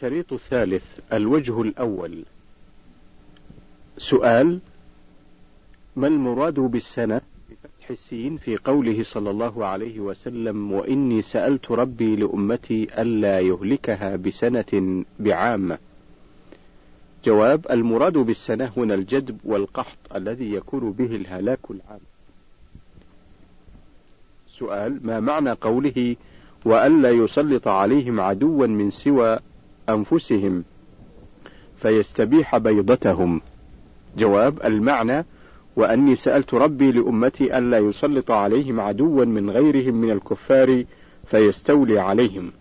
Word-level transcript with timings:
الشريط 0.00 0.32
الثالث 0.32 0.84
الوجه 1.12 1.62
الأول. 1.62 2.24
سؤال 3.98 4.60
ما 5.96 6.06
المراد 6.06 6.54
بالسنة؟ 6.54 7.20
بفتح 7.50 7.90
السين 7.90 8.36
في 8.36 8.56
قوله 8.56 9.02
صلى 9.02 9.30
الله 9.30 9.66
عليه 9.66 10.00
وسلم 10.00 10.72
وإني 10.72 11.22
سألت 11.22 11.70
ربي 11.70 12.16
لأمتي 12.16 13.02
ألا 13.02 13.40
يهلكها 13.40 14.16
بسنة 14.16 15.04
بعامة. 15.18 15.78
جواب 17.24 17.66
المراد 17.70 18.18
بالسنة 18.18 18.72
هنا 18.76 18.94
الجدب 18.94 19.38
والقحط 19.44 19.98
الذي 20.14 20.52
يكون 20.52 20.92
به 20.92 21.16
الهلاك 21.16 21.70
العام. 21.70 22.00
سؤال 24.48 25.06
ما 25.06 25.20
معنى 25.20 25.50
قوله 25.50 26.16
وألا 26.64 27.10
يسلط 27.10 27.68
عليهم 27.68 28.20
عدوا 28.20 28.66
من 28.66 28.90
سوى 28.90 29.38
أنفسهم 29.94 30.64
فيستبيح 31.82 32.56
بيضتهم. 32.56 33.40
جواب 34.18 34.58
المعنى 34.64 35.24
وأني 35.76 36.16
سألت 36.16 36.54
ربي 36.54 36.92
لأمتي 36.92 37.58
ألا 37.58 37.78
يسلط 37.78 38.30
عليهم 38.30 38.80
عدوا 38.80 39.24
من 39.24 39.50
غيرهم 39.50 39.94
من 39.94 40.10
الكفار 40.10 40.84
فيستولي 41.26 41.98
عليهم. 41.98 42.52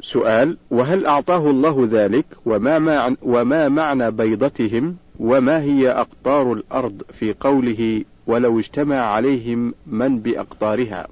سؤال 0.00 0.56
وهل 0.70 1.06
أعطاه 1.06 1.50
الله 1.50 1.88
ذلك؟ 1.90 2.26
وما, 2.46 2.78
معنى 2.78 3.16
وما 3.22 3.68
معنى 3.68 4.10
بيضتهم؟ 4.10 4.96
وما 5.20 5.62
هي 5.62 5.90
أقطار 5.90 6.52
الأرض 6.52 7.02
في 7.12 7.34
قوله 7.40 8.04
ولو 8.26 8.58
اجتمع 8.58 8.96
عليهم 8.96 9.74
من 9.86 10.18
بأقطارها؟ 10.18 11.08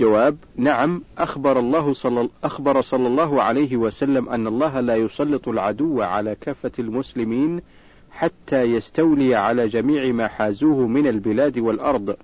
جواب 0.00 0.36
نعم 0.56 1.02
أخبر 1.18 1.58
الله 1.58 1.92
صلى 1.92 2.28
أخبر 2.44 2.80
صلى 2.80 3.06
الله 3.06 3.42
عليه 3.42 3.76
وسلم 3.76 4.28
أن 4.28 4.46
الله 4.46 4.80
لا 4.80 4.96
يسلط 4.96 5.48
العدو 5.48 6.02
على 6.02 6.34
كافة 6.34 6.70
المسلمين 6.78 7.60
حتى 8.10 8.62
يستولي 8.62 9.34
على 9.34 9.68
جميع 9.68 10.12
ما 10.12 10.28
حازوه 10.28 10.86
من 10.86 11.06
البلاد 11.06 11.58
والأرض 11.58 12.16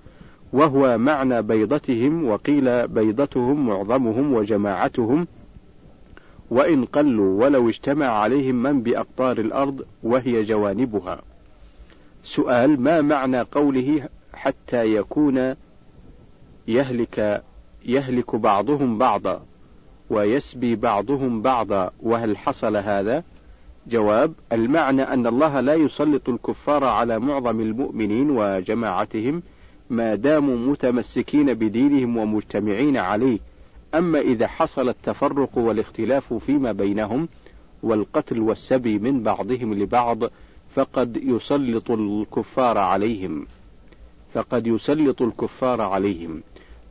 وهو 0.53 0.99
معنى 0.99 1.43
بيضتهم 1.43 2.29
وقيل 2.29 2.89
بيضتهم 2.89 3.67
معظمهم 3.67 4.33
وجماعتهم 4.33 5.27
وإن 6.51 6.85
قلوا 6.85 7.45
ولو 7.45 7.69
اجتمع 7.69 8.07
عليهم 8.07 8.55
من 8.55 8.83
بأقطار 8.83 9.39
الأرض 9.39 9.87
وهي 10.03 10.43
جوانبها. 10.43 11.23
سؤال 12.25 12.81
ما 12.81 13.01
معنى 13.01 13.41
قوله 13.41 14.09
حتى 14.35 14.97
يكون 14.97 15.55
يهلك 16.69 17.43
يهلك 17.87 18.37
بعضهم 18.37 18.99
بعضا 18.99 19.43
ويسبي 20.11 20.77
بعضهم 20.77 21.43
بعضا. 21.43 21.91
وهل 22.03 22.37
حصل 22.37 22.77
هذا؟ 22.77 23.25
جواب 23.87 24.33
المعنى 24.53 25.03
أن 25.03 25.27
الله 25.27 25.61
لا 25.61 25.75
يسلط 25.75 26.29
الكفار 26.29 26.85
على 26.85 27.19
معظم 27.19 27.61
المؤمنين 27.61 28.31
وجماعتهم 28.31 29.43
ما 29.91 30.15
داموا 30.15 30.57
متمسكين 30.57 31.55
بدينهم 31.55 32.17
ومجتمعين 32.17 32.97
عليه. 32.97 33.39
أما 33.95 34.19
إذا 34.21 34.47
حصل 34.47 34.89
التفرق 34.89 35.59
والاختلاف 35.59 36.35
فيما 36.35 36.73
بينهم 36.73 37.29
والقتل 37.83 38.41
والسبي 38.41 38.99
من 38.99 39.23
بعضهم 39.23 39.75
لبعض 39.75 40.19
فقد 40.75 41.17
يسلط 41.17 41.91
الكفار 41.91 42.79
عليهم. 42.79 43.47
فقد 44.35 44.67
يسلط 44.67 45.23
الكفار 45.23 45.81
عليهم. 45.81 46.43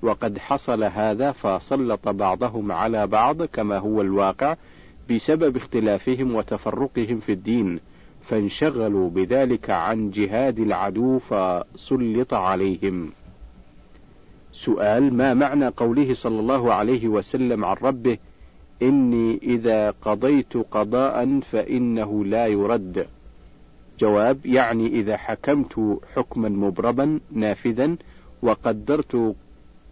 وقد 0.05 0.37
حصل 0.37 0.83
هذا 0.83 1.31
فسلط 1.31 2.09
بعضهم 2.09 2.71
على 2.71 3.07
بعض 3.07 3.43
كما 3.43 3.77
هو 3.77 4.01
الواقع 4.01 4.55
بسبب 5.09 5.57
اختلافهم 5.57 6.35
وتفرقهم 6.35 7.19
في 7.19 7.31
الدين 7.31 7.79
فانشغلوا 8.21 9.09
بذلك 9.09 9.69
عن 9.69 10.09
جهاد 10.11 10.59
العدو 10.59 11.19
فسلط 11.19 12.33
عليهم. 12.33 13.11
سؤال 14.51 15.13
ما 15.13 15.33
معنى 15.33 15.67
قوله 15.67 16.13
صلى 16.13 16.39
الله 16.39 16.73
عليه 16.73 17.07
وسلم 17.07 17.65
عن 17.65 17.75
ربه 17.81 18.17
إني 18.81 19.39
إذا 19.43 19.91
قضيت 19.91 20.57
قضاء 20.57 21.39
فإنه 21.39 22.25
لا 22.25 22.47
يرد 22.47 23.07
جواب 23.99 24.45
يعني 24.45 24.87
إذا 24.87 25.17
حكمت 25.17 25.99
حكما 26.15 26.49
مبرما 26.49 27.19
نافذا 27.31 27.95
وقدرت 28.41 29.35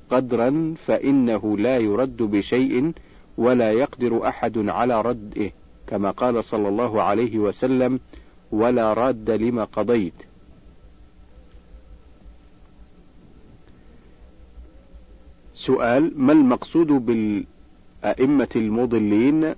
قدرا 0.10 0.74
فإنه 0.86 1.58
لا 1.58 1.78
يرد 1.78 2.18
بشيء 2.18 2.92
ولا 3.38 3.72
يقدر 3.72 4.28
أحد 4.28 4.58
على 4.58 5.02
رده 5.02 5.52
كما 5.88 6.12
قال 6.12 6.44
صلى 6.44 6.70
الله 6.70 7.02
عليه 7.02 7.40
وسلم 7.40 8.00
ولا 8.52 8.94
راد 8.94 9.32
لما 9.32 9.64
قضيت. 9.64 10.14
سؤال 15.54 16.12
ما 16.16 16.34
المقصود 16.34 16.88
بالأئمة 16.88 18.50
المضلين 18.56 19.54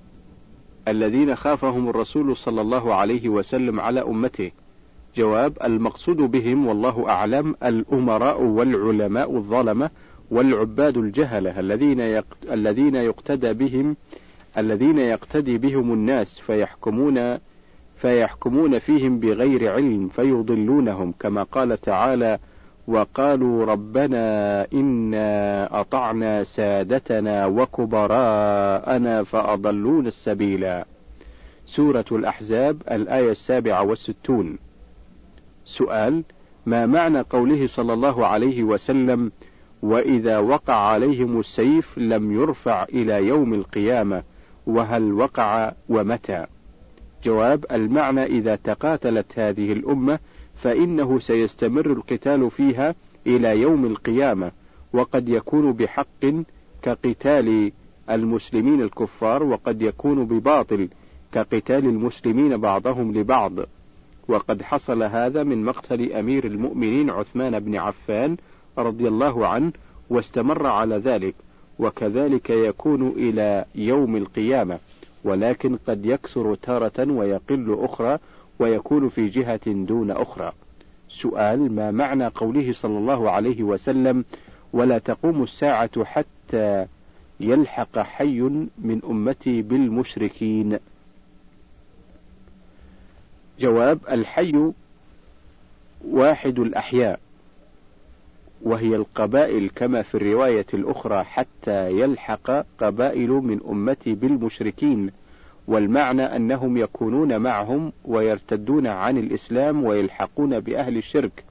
الذين 0.87 1.35
خافهم 1.35 1.89
الرسول 1.89 2.37
صلى 2.37 2.61
الله 2.61 2.93
عليه 2.93 3.29
وسلم 3.29 3.79
على 3.79 4.01
أمته؟ 4.01 4.51
جواب 5.15 5.57
المقصود 5.63 6.17
بهم 6.17 6.67
والله 6.67 7.09
أعلم 7.09 7.55
الأمراء 7.63 8.41
والعلماء 8.41 9.35
الظلمة 9.35 9.89
والعباد 10.31 10.97
الجهلة 10.97 11.59
الذين 11.59 12.23
الذين 12.51 12.95
يقتدى 12.95 13.53
بهم 13.53 13.95
الذين 14.57 14.97
يقتدي 14.97 15.57
بهم 15.57 15.93
الناس 15.93 16.39
فيحكمون 16.39 17.37
فيحكمون 17.97 18.79
فيهم 18.79 19.19
بغير 19.19 19.71
علم 19.71 20.07
فيضلونهم 20.07 21.13
كما 21.19 21.43
قال 21.43 21.77
تعالى 21.77 22.39
وقالوا 22.87 23.65
ربنا 23.65 24.67
إنا 24.73 25.79
أطعنا 25.81 26.43
سادتنا 26.43 27.45
وكبراءنا 27.45 29.23
فأضلون 29.23 30.07
السبيلا. 30.07 30.85
سورة 31.65 32.05
الأحزاب 32.11 32.81
الآية 32.91 33.31
السابعة 33.31 33.83
والستون. 33.83 34.57
سؤال 35.65 36.23
ما 36.65 36.85
معنى 36.85 37.19
قوله 37.19 37.67
صلى 37.67 37.93
الله 37.93 38.27
عليه 38.27 38.63
وسلم 38.63 39.31
وإذا 39.85 40.37
وقع 40.37 40.73
عليهم 40.73 41.39
السيف 41.39 41.97
لم 41.97 42.31
يرفع 42.31 42.83
إلى 42.83 43.27
يوم 43.27 43.53
القيامة 43.53 44.23
وهل 44.67 45.13
وقع 45.13 45.71
ومتى؟ 45.89 46.45
جواب 47.23 47.65
المعنى 47.71 48.23
إذا 48.23 48.55
تقاتلت 48.55 49.39
هذه 49.39 49.73
الأمة 49.73 50.19
فإنه 50.55 51.19
سيستمر 51.19 51.91
القتال 51.91 52.51
فيها 52.51 52.95
إلى 53.27 53.61
يوم 53.61 53.85
القيامة 53.85 54.51
وقد 54.93 55.29
يكون 55.29 55.71
بحق 55.71 56.25
كقتال 56.81 57.71
المسلمين 58.09 58.81
الكفار 58.81 59.43
وقد 59.43 59.81
يكون 59.81 60.25
بباطل 60.25 60.89
كقتال 61.31 61.85
المسلمين 61.85 62.57
بعضهم 62.57 63.13
لبعض. 63.13 63.53
وقد 64.27 64.61
حصل 64.61 65.03
هذا 65.03 65.43
من 65.43 65.65
مقتل 65.65 66.11
أمير 66.11 66.45
المؤمنين 66.45 67.09
عثمان 67.09 67.59
بن 67.59 67.75
عفان 67.75 68.37
رضي 68.77 69.07
الله 69.07 69.47
عنه 69.47 69.71
واستمر 70.09 70.67
على 70.67 70.97
ذلك 70.97 71.35
وكذلك 71.79 72.49
يكون 72.49 73.07
إلى 73.07 73.65
يوم 73.75 74.15
القيامة 74.15 74.79
ولكن 75.23 75.77
قد 75.87 76.05
يكثر 76.05 76.55
تارة 76.55 77.11
ويقل 77.11 77.77
أخرى 77.79 78.17
ويكون 78.59 79.09
في 79.09 79.27
جهة 79.27 79.71
دون 79.71 80.11
أخرى. 80.11 80.51
سؤال 81.09 81.71
ما 81.71 81.91
معنى 81.91 82.27
قوله 82.27 82.73
صلى 82.73 82.97
الله 82.97 83.31
عليه 83.31 83.63
وسلم 83.63 84.25
ولا 84.73 84.97
تقوم 84.97 85.43
الساعة 85.43 86.03
حتى 86.03 86.85
يلحق 87.39 87.99
حي 87.99 88.41
من 88.77 89.01
أمتي 89.09 89.61
بالمشركين 89.61 90.79
جواب 93.59 93.99
الحي 94.09 94.71
واحد 96.07 96.59
الأحياء. 96.59 97.19
وهي 98.65 98.95
القبائل 98.95 99.69
كما 99.75 100.01
في 100.01 100.15
الرواية 100.15 100.65
الأخرى 100.73 101.23
حتى 101.23 101.91
يلحق 101.91 102.65
قبائل 102.79 103.29
من 103.29 103.59
أمتي 103.69 104.13
بالمشركين 104.13 105.11
والمعنى 105.67 106.21
أنهم 106.21 106.77
يكونون 106.77 107.37
معهم 107.37 107.93
ويرتدون 108.05 108.87
عن 108.87 109.17
الإسلام 109.17 109.83
ويلحقون 109.83 110.59
بأهل 110.59 110.97
الشرك. 110.97 111.43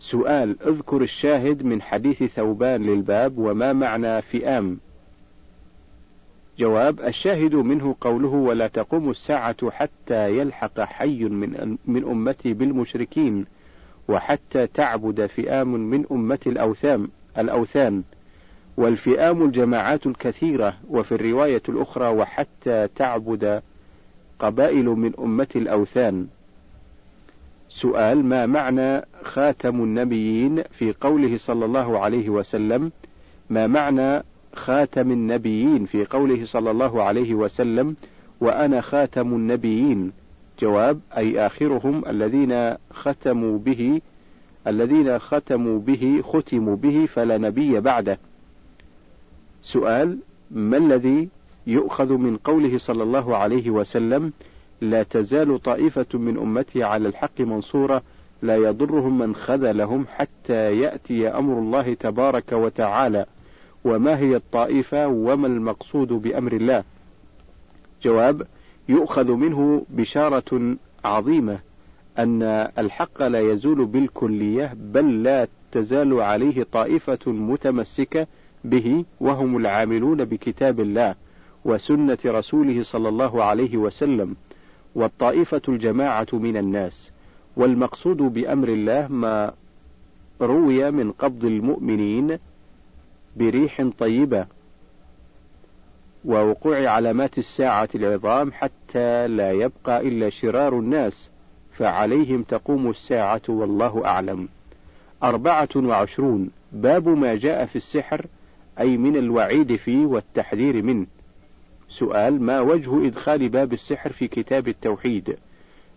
سؤال 0.00 0.56
اذكر 0.62 1.02
الشاهد 1.02 1.62
من 1.62 1.82
حديث 1.82 2.22
ثوبان 2.22 2.82
للباب 2.82 3.38
وما 3.38 3.72
معنى 3.72 4.22
فئام؟ 4.22 4.78
جواب 6.58 7.00
الشاهد 7.00 7.54
منه 7.54 7.96
قوله 8.00 8.28
ولا 8.28 8.66
تقوم 8.66 9.10
الساعة 9.10 9.70
حتى 9.70 10.38
يلحق 10.38 10.80
حي 10.80 11.24
من, 11.24 11.76
من 11.86 12.04
أمتي 12.04 12.52
بالمشركين 12.52 13.46
وحتى 14.12 14.66
تعبد 14.66 15.26
فئام 15.26 15.68
من 15.68 16.04
أمة 16.12 16.38
الأوثان 16.46 17.08
الأوثان 17.38 18.02
والفئام 18.76 19.42
الجماعات 19.42 20.06
الكثيرة 20.06 20.74
وفي 20.90 21.12
الرواية 21.12 21.62
الأخرى 21.68 22.08
وحتى 22.08 22.88
تعبد 22.96 23.62
قبائل 24.38 24.84
من 24.84 25.12
أمة 25.18 25.48
الأوثان. 25.56 26.26
سؤال 27.68 28.24
ما 28.24 28.46
معنى 28.46 29.02
خاتم 29.22 29.82
النبيين 29.84 30.62
في 30.62 30.94
قوله 31.00 31.38
صلى 31.38 31.64
الله 31.64 31.98
عليه 31.98 32.28
وسلم؟ 32.28 32.92
ما 33.50 33.66
معنى 33.66 34.22
خاتم 34.54 35.10
النبيين 35.10 35.86
في 35.86 36.04
قوله 36.04 36.44
صلى 36.44 36.70
الله 36.70 37.02
عليه 37.02 37.34
وسلم؟ 37.34 37.96
وأنا 38.40 38.80
خاتم 38.80 39.34
النبيين. 39.34 40.12
جواب 40.60 41.00
أي 41.16 41.46
آخرهم 41.46 42.02
الذين 42.08 42.76
ختموا 42.90 43.58
به 43.58 44.00
الذين 44.66 45.18
ختموا 45.18 45.78
به 45.78 46.22
ختموا 46.24 46.76
به 46.76 47.06
فلا 47.06 47.38
نبي 47.38 47.80
بعده. 47.80 48.18
سؤال 49.62 50.18
ما 50.50 50.76
الذي 50.76 51.28
يؤخذ 51.66 52.12
من 52.12 52.36
قوله 52.36 52.78
صلى 52.78 53.02
الله 53.02 53.36
عليه 53.36 53.70
وسلم 53.70 54.32
لا 54.80 55.02
تزال 55.02 55.62
طائفة 55.62 56.06
من 56.14 56.38
أمتي 56.38 56.82
على 56.82 57.08
الحق 57.08 57.40
منصورة 57.40 58.02
لا 58.42 58.56
يضرهم 58.56 59.18
من 59.18 59.34
خذلهم 59.34 60.06
حتى 60.08 60.80
يأتي 60.80 61.28
أمر 61.28 61.58
الله 61.58 61.94
تبارك 61.94 62.52
وتعالى 62.52 63.26
وما 63.84 64.18
هي 64.18 64.36
الطائفة 64.36 65.06
وما 65.06 65.46
المقصود 65.46 66.08
بأمر 66.08 66.52
الله؟ 66.52 66.84
جواب 68.02 68.46
يؤخذ 68.88 69.32
منه 69.32 69.86
بشارة 69.90 70.76
عظيمة 71.04 71.58
أن 72.18 72.42
الحق 72.78 73.22
لا 73.22 73.40
يزول 73.40 73.86
بالكلية 73.86 74.74
بل 74.76 75.22
لا 75.22 75.48
تزال 75.72 76.20
عليه 76.20 76.66
طائفة 76.72 77.18
متمسكة 77.26 78.26
به 78.64 79.04
وهم 79.20 79.56
العاملون 79.56 80.24
بكتاب 80.24 80.80
الله 80.80 81.14
وسنة 81.64 82.18
رسوله 82.26 82.82
صلى 82.82 83.08
الله 83.08 83.44
عليه 83.44 83.76
وسلم 83.76 84.36
والطائفة 84.94 85.62
الجماعة 85.68 86.26
من 86.32 86.56
الناس. 86.56 87.10
والمقصود 87.56 88.16
بأمر 88.16 88.68
الله 88.68 89.08
ما 89.08 89.52
روي 90.40 90.90
من 90.90 91.12
قبض 91.12 91.44
المؤمنين 91.44 92.38
بريح 93.36 93.88
طيبة. 93.98 94.46
ووقوع 96.24 96.88
علامات 96.88 97.38
الساعة 97.38 97.88
العظام 97.94 98.52
حتى 98.52 99.28
لا 99.28 99.52
يبقى 99.52 100.08
إلا 100.08 100.30
شرار 100.30 100.78
الناس 100.78 101.30
فعليهم 101.72 102.42
تقوم 102.42 102.90
الساعة 102.90 103.42
والله 103.48 104.06
أعلم. 104.06 104.48
أربعة 105.22 105.68
وعشرون 105.76 106.50
باب 106.72 107.08
ما 107.08 107.34
جاء 107.34 107.66
في 107.66 107.76
السحر 107.76 108.26
أي 108.80 108.96
من 108.96 109.16
الوعيد 109.16 109.76
فيه 109.76 110.06
والتحذير 110.06 110.82
منه. 110.82 111.06
سؤال 111.88 112.42
ما 112.42 112.60
وجه 112.60 113.06
إدخال 113.06 113.48
باب 113.48 113.72
السحر 113.72 114.12
في 114.12 114.28
كتاب 114.28 114.68
التوحيد؟ 114.68 115.36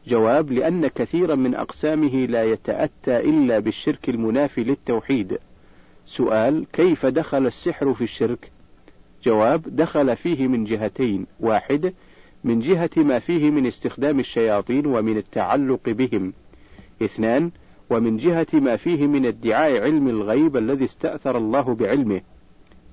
جواب 0.08 0.52
لأن 0.52 0.88
كثيرا 0.88 1.36
من 1.36 1.56
أقسامه 1.56 2.26
لا 2.26 2.44
يتأتى 2.44 3.18
إلا 3.18 3.60
بالشرك 3.60 4.10
المنافي 4.10 4.64
للتوحيد. 4.64 5.38
سؤال 6.06 6.66
كيف 6.74 7.06
دخل 7.06 7.46
السحر 7.46 7.94
في 7.94 8.04
الشرك؟ 8.04 8.52
جواب 9.26 9.76
دخل 9.76 10.16
فيه 10.16 10.48
من 10.48 10.64
جهتين. 10.64 11.26
واحد 11.40 11.94
من 12.44 12.60
جهة 12.60 12.90
ما 12.98 13.20
فيه 13.20 13.50
من 13.50 13.66
استخدام 13.68 14.20
الشياطين 14.20 14.86
ومن 14.86 15.18
التعلق 15.18 15.90
بهم. 15.90 16.34
اثنان 17.02 17.52
ومن 17.90 18.18
جهة 18.18 18.48
ما 18.54 18.76
فيه 18.76 19.08
من 19.08 19.26
ادعاء 19.26 19.82
علم 19.82 20.08
الغيب 20.08 20.58
الذي 20.58 20.86
استأثر 20.86 21.38
الله 21.38 21.76
بعلمه. 21.76 22.22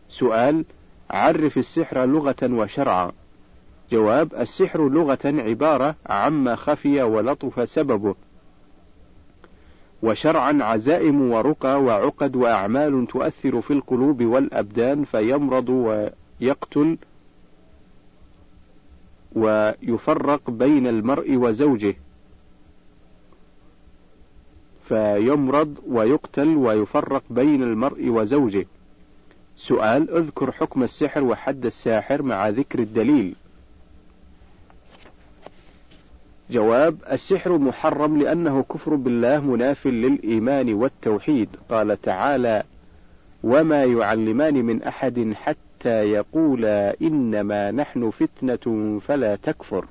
سؤال 0.08 0.64
عرف 1.10 1.58
السحر 1.58 2.04
لغة 2.04 2.36
وشرعا. 2.42 3.12
جواب 3.90 4.34
السحر 4.34 4.88
لغة 4.88 5.18
عبارة 5.24 5.94
عما 6.06 6.54
خفي 6.54 7.02
ولطف 7.02 7.68
سببه. 7.68 8.14
وشرعا 10.02 10.58
عزائم 10.62 11.30
ورقى 11.30 11.82
وعقد 11.82 12.36
وأعمال 12.36 13.06
تؤثر 13.06 13.60
في 13.60 13.72
القلوب 13.72 14.22
والأبدان 14.22 15.04
فيمرض 15.04 15.70
ويقتل 16.42 16.98
ويفرق 19.32 20.50
بين 20.50 20.86
المرء 20.86 21.36
وزوجه. 21.36 21.94
فيمرض 24.88 25.78
ويقتل 25.86 26.56
ويفرق 26.56 27.22
بين 27.30 27.62
المرء 27.62 28.08
وزوجه. 28.08 28.66
سؤال 29.56 30.10
اذكر 30.10 30.52
حكم 30.52 30.82
السحر 30.82 31.24
وحد 31.24 31.66
الساحر 31.66 32.22
مع 32.22 32.48
ذكر 32.48 32.78
الدليل. 32.78 33.34
جواب 36.50 36.96
السحر 37.12 37.58
محرم 37.58 38.18
لأنه 38.18 38.62
كفر 38.62 38.94
بالله 38.94 39.40
مناف 39.40 39.86
للإيمان 39.86 40.74
والتوحيد. 40.74 41.48
قال 41.70 42.00
تعالى 42.00 42.62
وما 43.42 43.84
يعلمان 43.84 44.54
من 44.54 44.82
أحد 44.82 45.32
حتى 45.34 45.71
يقولا 45.86 46.96
إنما 47.02 47.70
نحن 47.70 48.10
فتنة 48.10 48.98
فلا 49.00 49.36
تكفر. 49.36 49.86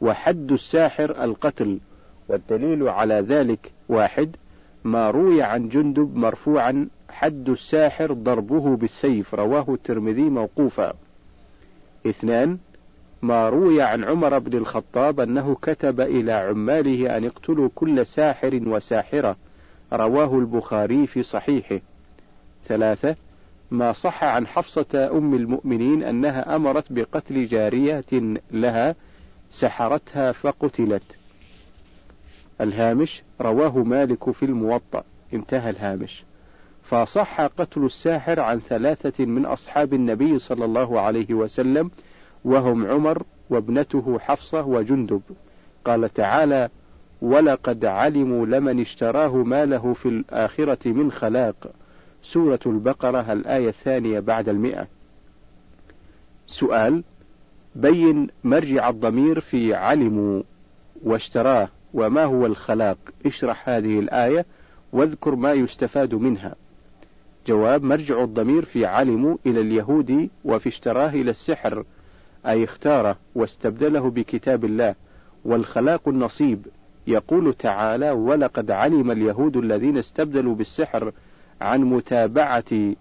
وحد 0.00 0.52
الساحر 0.52 1.24
القتل 1.24 1.80
والدليل 2.28 2.88
على 2.88 3.14
ذلك 3.14 3.72
واحد 3.88 4.36
ما 4.84 5.10
روي 5.10 5.42
عن 5.42 5.68
جندب 5.68 6.16
مرفوعا 6.16 6.88
حد 7.08 7.48
الساحر 7.48 8.12
ضربه 8.12 8.76
بالسيف 8.76 9.34
رواه 9.34 9.66
الترمذي 9.68 10.22
موقوفا. 10.22 10.92
اثنان 12.06 12.58
ما 13.22 13.48
روي 13.48 13.82
عن 13.82 14.04
عمر 14.04 14.38
بن 14.38 14.58
الخطاب 14.58 15.20
أنه 15.20 15.54
كتب 15.54 16.00
إلى 16.00 16.32
عماله 16.32 17.16
أن 17.16 17.24
يقتلوا 17.24 17.68
كل 17.74 18.06
ساحر 18.06 18.60
وساحرة 18.66 19.36
رواه 19.92 20.38
البخاري 20.38 21.06
في 21.06 21.22
صحيحه. 21.22 21.80
ثلاثة 22.64 23.16
ما 23.70 23.92
صح 23.92 24.24
عن 24.24 24.46
حفصة 24.46 25.10
أم 25.12 25.34
المؤمنين 25.34 26.02
أنها 26.02 26.56
أمرت 26.56 26.92
بقتل 26.92 27.46
جارية 27.46 28.04
لها 28.50 28.94
سحرتها 29.50 30.32
فقتلت. 30.32 31.16
الهامش 32.60 33.22
رواه 33.40 33.78
مالك 33.78 34.30
في 34.30 34.44
الموطأ. 34.44 35.04
انتهى 35.34 35.70
الهامش. 35.70 36.24
فصح 36.82 37.40
قتل 37.40 37.84
الساحر 37.84 38.40
عن 38.40 38.60
ثلاثة 38.60 39.24
من 39.24 39.46
أصحاب 39.46 39.94
النبي 39.94 40.38
صلى 40.38 40.64
الله 40.64 41.00
عليه 41.00 41.34
وسلم 41.34 41.90
وهم 42.44 42.86
عمر 42.86 43.22
وابنته 43.50 44.18
حفصة 44.18 44.66
وجندب. 44.66 45.22
قال 45.84 46.08
تعالى 46.08 46.68
ولقد 47.22 47.84
علموا 47.84 48.46
لمن 48.46 48.80
اشتراه 48.80 49.36
ما 49.36 49.64
له 49.64 49.92
في 49.92 50.08
الآخرة 50.08 50.88
من 50.88 51.12
خلاق 51.12 51.72
سورة 52.22 52.60
البقرة 52.66 53.32
الآية 53.32 53.68
الثانية 53.68 54.20
بعد 54.20 54.48
المئة. 54.48 54.86
سؤال 56.46 57.02
بين 57.74 58.28
مرجع 58.44 58.88
الضمير 58.88 59.40
في 59.40 59.74
علموا 59.74 60.42
واشتراه 61.02 61.68
وما 61.94 62.24
هو 62.24 62.46
الخلاق؟ 62.46 62.98
اشرح 63.26 63.68
هذه 63.68 63.98
الآية 63.98 64.46
واذكر 64.92 65.34
ما 65.34 65.52
يستفاد 65.52 66.14
منها. 66.14 66.54
جواب 67.46 67.82
مرجع 67.82 68.24
الضمير 68.24 68.64
في 68.64 68.86
علموا 68.86 69.36
إلى 69.46 69.60
اليهود 69.60 70.28
وفي 70.44 70.68
اشتراه 70.68 71.08
إلى 71.08 71.30
السحر 71.30 71.84
أي 72.46 72.64
اختاره 72.64 73.16
واستبدله 73.34 74.10
بكتاب 74.10 74.64
الله. 74.64 74.94
والخلاق 75.44 76.08
النصيب 76.08 76.66
يقول 77.06 77.54
تعالى 77.54 78.10
ولقد 78.10 78.70
علم 78.70 79.10
اليهود 79.10 79.56
الذين 79.56 79.98
استبدلوا 79.98 80.54
بالسحر 80.54 81.12
عن 81.60 81.80
متابعة 81.80 82.94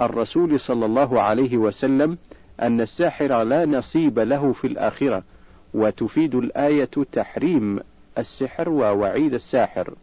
الرسول 0.00 0.60
صلى 0.60 0.86
الله 0.86 1.20
عليه 1.20 1.56
وسلم 1.56 2.18
أن 2.62 2.80
الساحر 2.80 3.42
لا 3.42 3.66
نصيب 3.66 4.18
له 4.18 4.52
في 4.52 4.66
الآخرة 4.66 5.22
وتفيد 5.74 6.34
الآية 6.34 6.90
تحريم 7.12 7.80
السحر 8.18 8.68
ووعيد 8.68 9.34
الساحر. 9.34 9.94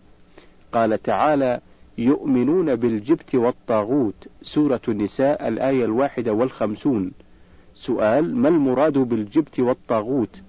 قال 0.72 1.02
تعالى 1.04 1.60
يؤمنون 1.98 2.76
بالجبت 2.76 3.36
والطاغوت 3.36 4.28
سورة 4.42 4.82
النساء 4.88 5.48
الآية 5.48 5.86
الواحدة 5.86 6.34
والخمسون. 6.34 7.12
سؤال 7.76 8.36
ما 8.36 8.50
المراد 8.50 8.94
بالجبت 8.94 9.60
والطاغوت؟ 9.60 10.42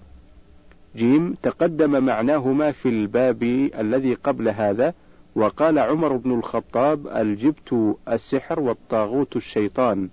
جيم 0.96 1.34
تقدم 1.42 2.04
معناهما 2.04 2.72
في 2.72 2.88
الباب 2.88 3.42
الذي 3.78 4.14
قبل 4.14 4.48
هذا 4.48 4.94
وقال 5.36 5.78
عمر 5.78 6.16
بن 6.16 6.38
الخطاب 6.38 7.06
الجبت 7.06 7.96
السحر 8.08 8.60
والطاغوت 8.60 9.36
الشيطان. 9.36 10.08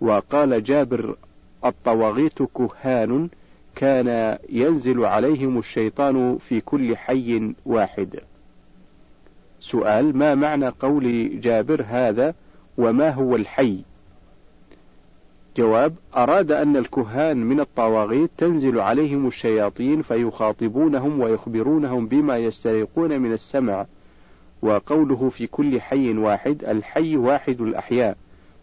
وقال 0.00 0.64
جابر 0.64 1.16
الطواغيت 1.64 2.42
كهان 2.42 3.28
كان 3.76 4.38
ينزل 4.48 5.04
عليهم 5.04 5.58
الشيطان 5.58 6.38
في 6.38 6.60
كل 6.60 6.96
حي 6.96 7.54
واحد. 7.66 8.20
سؤال 9.60 10.16
ما 10.16 10.34
معنى 10.34 10.68
قول 10.68 11.40
جابر 11.40 11.84
هذا 11.88 12.34
وما 12.78 13.10
هو 13.10 13.36
الحي؟ 13.36 13.84
جواب 15.56 15.94
أراد 16.16 16.52
أن 16.52 16.76
الكهان 16.76 17.36
من 17.36 17.60
الطواغيت 17.60 18.30
تنزل 18.38 18.80
عليهم 18.80 19.26
الشياطين 19.26 20.02
فيخاطبونهم 20.02 21.20
ويخبرونهم 21.20 22.06
بما 22.06 22.38
يسترقون 22.38 23.20
من 23.20 23.32
السمع. 23.32 23.86
وقوله 24.62 25.28
في 25.28 25.46
كل 25.46 25.80
حي 25.80 26.12
واحد 26.12 26.64
الحي 26.64 27.16
واحد 27.16 27.60
الأحياء 27.60 28.16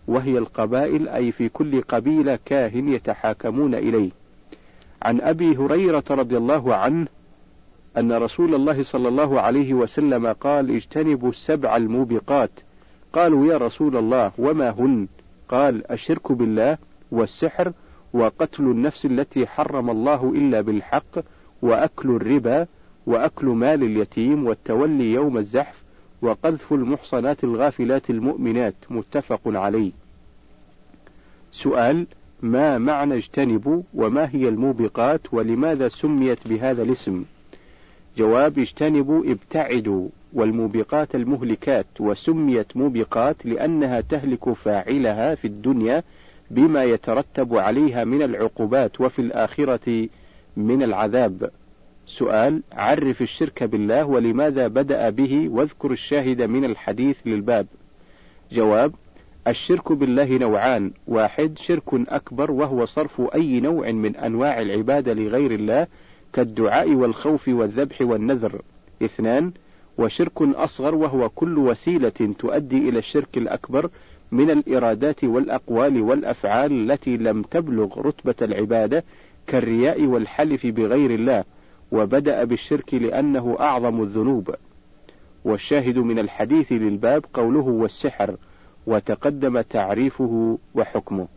وهي 0.08 0.38
القبائل 0.38 1.10
أي 1.10 1.32
في 1.32 1.50
كل 1.50 1.82
قبيلة 1.82 2.40
كاهن 2.46 2.90
يتحاكمون 2.90 3.76
إليه. 3.76 4.12
عن 5.02 5.22
أبي 5.22 5.58
هريرة 5.58 6.04
رضي 6.10 6.38
الله 6.38 6.76
عنه 6.76 7.08
أن 7.98 8.12
رسول 8.12 8.56
الله 8.56 8.84
صلى 8.84 9.08
الله 9.08 9.42
عليه 9.42 9.74
وسلم 9.74 10.28
قال 10.28 10.76
اجتنبوا 10.76 11.30
السبع 11.30 11.76
الموبقات 11.76 12.52
قالوا 13.14 13.54
يا 13.54 13.58
رسول 13.58 13.98
الله 13.98 14.32
وما 14.38 14.70
هن؟ 14.70 15.08
قال 15.50 15.92
الشرك 15.92 16.32
بالله 16.32 16.78
والسحر 17.12 17.72
وقتل 18.14 18.64
النفس 18.64 19.06
التي 19.06 19.48
حرم 19.48 19.90
الله 19.90 20.34
إلا 20.36 20.62
بالحق 20.62 21.20
وأكل 21.62 22.10
الربا 22.10 22.68
وأكل 23.08 23.46
مال 23.46 23.84
اليتيم 23.84 24.46
والتولي 24.48 25.14
يوم 25.14 25.38
الزحف 25.38 25.84
وقذف 26.22 26.74
المحصنات 26.74 27.44
الغافلات 27.44 28.10
المؤمنات 28.10 28.76
متفق 28.90 29.42
عليه. 29.46 29.92
سؤال 31.52 32.08
ما 32.42 32.78
معنى 32.78 33.16
اجتنبوا 33.16 33.82
وما 33.94 34.30
هي 34.34 34.48
الموبقات 34.48 35.34
ولماذا 35.34 35.88
سميت 35.88 36.48
بهذا 36.48 36.84
الاسم؟ 36.84 37.24
جواب 38.18 38.60
اجتنبوا 38.60 39.24
ابتعدوا 39.26 40.10
والموبقات 40.34 41.16
المهلكات 41.16 41.86
وسميت 42.00 42.78
موبقات 42.78 43.46
لأنها 43.46 44.02
تهلك 44.02 44.54
فاعلها 44.54 45.36
في 45.36 45.48
الدنيا 45.48 46.04
بما 46.52 46.84
يترتب 46.84 47.56
عليها 47.56 48.04
من 48.04 48.22
العقوبات 48.22 49.02
وفي 49.02 49.20
الآخرة 49.20 50.10
من 50.58 50.84
العذاب. 50.84 51.52
سؤال 52.08 52.62
عرف 52.72 53.22
الشرك 53.22 53.64
بالله 53.64 54.06
ولماذا 54.06 54.68
بدأ 54.68 55.10
به؟ 55.10 55.50
واذكر 55.50 55.92
الشاهد 55.92 56.42
من 56.42 56.66
الحديث 56.66 57.18
للباب. 57.26 57.68
جواب 58.52 58.94
الشرك 59.48 59.92
بالله 59.92 60.38
نوعان. 60.38 60.92
واحد 61.08 61.58
شرك 61.58 61.94
أكبر 61.94 62.52
وهو 62.52 62.86
صرف 62.86 63.22
أي 63.36 63.60
نوع 63.60 63.92
من 63.92 64.16
أنواع 64.16 64.62
العبادة 64.62 65.14
لغير 65.14 65.52
الله 65.52 65.88
كالدعاء 66.34 66.94
والخوف 66.94 67.48
والذبح 67.48 68.02
والنذر. 68.02 68.62
اثنان 69.04 69.52
وشرك 69.98 70.42
أصغر 70.42 70.96
وهو 70.96 71.30
كل 71.30 71.58
وسيلة 71.58 72.34
تؤدي 72.40 72.90
إلى 72.90 73.00
الشرك 73.00 73.38
الأكبر 73.38 73.90
من 74.32 74.52
الإرادات 74.52 75.24
والأقوال 75.24 76.02
والأفعال 76.02 76.92
التي 76.92 77.18
لم 77.18 77.42
تبلغ 77.42 78.00
رتبة 78.00 78.36
العبادة 78.42 79.04
كالرياء 79.48 80.06
والحلف 80.06 80.66
بغير 80.66 81.12
الله. 81.12 81.44
وبدأ 81.92 82.44
بالشرك 82.44 82.94
لأنه 82.94 83.58
أعظم 83.60 84.02
الذنوب. 84.02 84.56
والشاهد 85.46 85.98
من 85.98 86.20
الحديث 86.20 86.72
للباب 86.72 87.26
قوله 87.34 87.68
والسحر 87.68 88.38
وتقدم 88.88 89.62
تعريفه 89.62 90.58
وحكمه. 90.76 91.28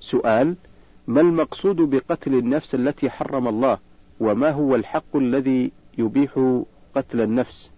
سؤال 0.00 0.56
ما 1.06 1.20
المقصود 1.20 1.76
بقتل 1.76 2.34
النفس 2.34 2.74
التي 2.74 3.10
حرم 3.10 3.48
الله؟ 3.48 3.78
وما 4.20 4.50
هو 4.50 4.74
الحق 4.74 5.16
الذي 5.16 5.72
يبيح 5.98 6.62
قتل 6.94 7.20
النفس؟ 7.20 7.70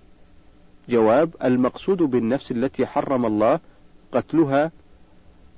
جواب 0.89 1.31
المقصود 1.45 1.99
بالنفس 1.99 2.53
التي 2.53 2.87
حرم 2.87 3.27
الله 3.27 3.61
قتلها 4.13 4.71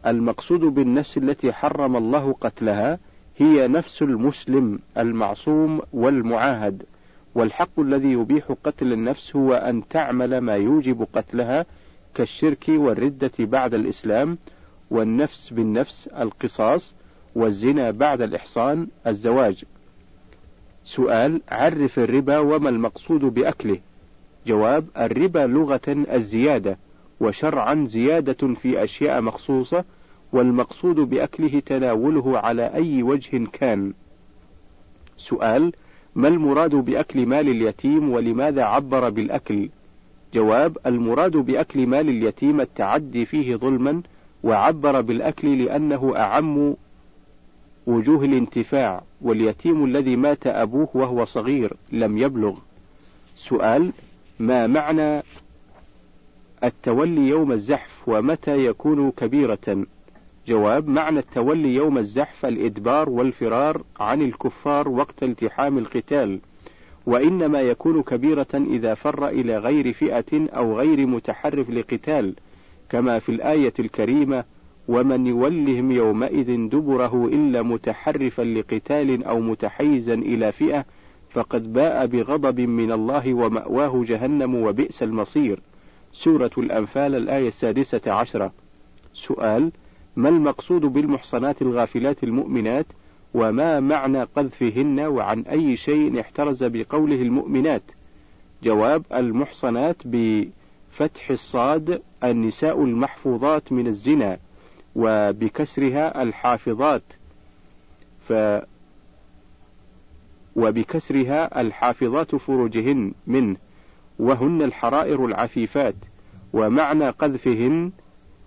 المقصود 0.07 0.61
بالنفس 0.61 1.17
التي 1.19 1.53
حرم 1.53 1.97
الله 1.97 2.33
قتلها 2.33 2.99
هي 3.37 3.69
نفس 3.69 4.03
المسلم 4.03 4.79
المعصوم 4.99 5.81
والمعاهد 5.93 6.83
والحق 7.35 7.81
الذي 7.81 8.13
يبيح 8.13 8.53
قتل 8.65 8.93
النفس 8.93 9.37
هو 9.37 9.55
أن 9.55 9.89
تعمل 9.89 10.39
ما 10.39 10.55
يوجب 10.55 11.07
قتلها 11.13 11.67
كالشرك 12.15 12.65
والردة 12.69 13.33
بعد 13.39 13.75
الإسلام 13.75 14.39
والنفس 14.91 15.51
بالنفس 15.53 16.09
القصاص 16.09 16.95
والزنا 17.35 17.91
بعد 17.91 18.23
الإحصان 18.23 18.89
الزواج. 19.07 19.65
سؤال 20.85 21.41
عرف 21.49 21.99
الربا 21.99 22.39
وما 22.39 22.69
المقصود 22.69 23.21
بأكله؟ 23.21 23.81
جواب 24.47 24.87
الربا 24.97 25.39
لغة 25.39 25.81
الزيادة 25.89 26.79
وشرعا 27.21 27.85
زيادة 27.89 28.55
في 28.55 28.85
أشياء 28.85 29.21
مخصوصة 29.21 29.85
والمقصود 30.37 30.97
بأكله 30.97 31.61
تناوله 31.67 32.39
على 32.39 32.75
أي 32.75 33.03
وجه 33.03 33.47
كان. 33.53 33.93
سؤال 35.17 35.73
ما 36.15 36.29
المراد 36.29 36.75
بأكل 36.75 37.27
مال 37.27 37.49
اليتيم 37.49 38.11
ولماذا 38.11 38.65
عبر 38.65 39.11
بالأكل؟ 39.11 39.69
جواب 40.35 40.79
المراد 40.87 41.37
بأكل 41.37 41.87
مال 41.87 42.09
اليتيم 42.09 42.61
التعدي 42.61 43.25
فيه 43.27 43.57
ظلما 43.57 44.03
وعبر 44.43 45.01
بالأكل 45.01 45.65
لأنه 45.65 46.17
أعم 46.17 46.75
وجوه 47.87 48.25
الانتفاع 48.25 49.03
واليتيم 49.21 49.85
الذي 49.85 50.17
مات 50.17 50.47
أبوه 50.47 50.89
وهو 50.95 51.25
صغير 51.25 51.73
لم 51.93 52.19
يبلغ. 52.19 52.59
سؤال 53.37 53.93
ما 54.39 54.67
معنى 54.67 55.23
التولي 56.65 57.29
يوم 57.29 57.53
الزحف 57.53 58.09
ومتى 58.09 58.67
يكون 58.67 59.11
كبيرة؟ 59.11 59.87
جواب 60.47 60.89
معنى 60.89 61.19
التولي 61.19 61.75
يوم 61.75 61.99
الزحف 61.99 62.47
الإدبار 62.47 63.11
والفرار 63.11 63.83
عن 64.01 64.23
الكفار 64.23 64.89
وقت 64.89 65.23
التحام 65.23 65.79
القتال. 65.79 66.41
وإنما 67.07 67.61
يكون 67.61 68.03
كبيرة 68.03 68.47
إذا 68.55 68.95
فر 68.95 69.29
إلى 69.29 69.59
غير 69.59 69.93
فئة 69.93 70.49
أو 70.57 70.79
غير 70.79 71.07
متحرف 71.07 71.71
لقتال 71.71 72.35
كما 72.89 73.19
في 73.19 73.29
الآية 73.29 73.73
الكريمة 73.79 74.45
ومن 74.89 75.27
يولهم 75.27 75.93
يومئذ 75.93 76.69
دبره 76.69 77.27
إلا 77.27 77.63
متحرفا 77.63 78.43
لقتال 78.43 79.25
أو 79.25 79.41
متحيزا 79.41 80.15
إلى 80.15 80.53
فئة 80.53 80.85
فقد 81.31 81.73
باء 81.73 82.07
بغضب 82.07 82.61
من 82.61 82.93
الله 82.93 83.35
ومأواه 83.35 84.05
جهنم 84.07 84.55
وبئس 84.55 85.03
المصير. 85.03 85.61
سورة 86.13 86.51
الأنفال 86.59 87.15
الآية 87.15 87.49
السادسة 87.49 88.13
عشرة. 88.13 88.53
سؤال 89.15 89.73
ما 90.17 90.29
المقصود 90.29 90.81
بالمحصنات 90.81 91.63
الغافلات 91.63 92.25
المؤمنات 92.25 92.87
وما 93.35 93.81
معنى 93.81 94.23
قذفهن 94.23 95.01
وعن 95.01 95.41
أي 95.41 95.77
شيء 95.77 96.21
احترز 96.21 96.65
بقوله 96.65 97.23
المؤمنات؟ 97.23 97.83
جواب 98.63 99.05
المحصنات 99.15 99.97
بفتح 100.05 101.31
الصاد 101.31 102.03
النساء 102.25 102.85
المحفوظات 102.85 103.73
من 103.73 103.87
الزنا 103.87 104.39
وبكسرها 104.97 106.23
الحافظات. 106.23 107.03
ف 108.29 108.33
وبكسرها 110.57 111.61
الحافظات 111.61 112.35
فروجهن 112.37 113.13
منه 113.27 113.57
وهن 114.19 114.63
الحرائر 114.63 115.27
العفيفات. 115.27 115.95
ومعنى 116.53 117.11
قذفهن 117.11 117.93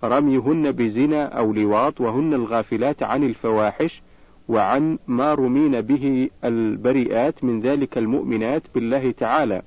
رميهن 0.04 0.72
بزنا 0.72 1.24
أو 1.24 1.52
لواط 1.52 2.00
وهن 2.00 2.34
الغافلات 2.34 3.02
عن 3.02 3.24
الفواحش 3.24 4.02
وعن 4.48 4.98
ما 5.06 5.34
رمين 5.34 5.80
به 5.80 6.30
البريئات 6.44 7.44
من 7.44 7.60
ذلك 7.60 7.98
المؤمنات 7.98 8.62
بالله 8.74 9.10
تعالى. 9.10 9.62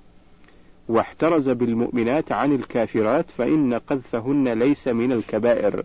واحترز 0.87 1.49
بالمؤمنات 1.49 2.31
عن 2.31 2.55
الكافرات 2.55 3.31
فإن 3.31 3.73
قذفهن 3.73 4.47
ليس 4.47 4.87
من 4.87 5.11
الكبائر. 5.11 5.83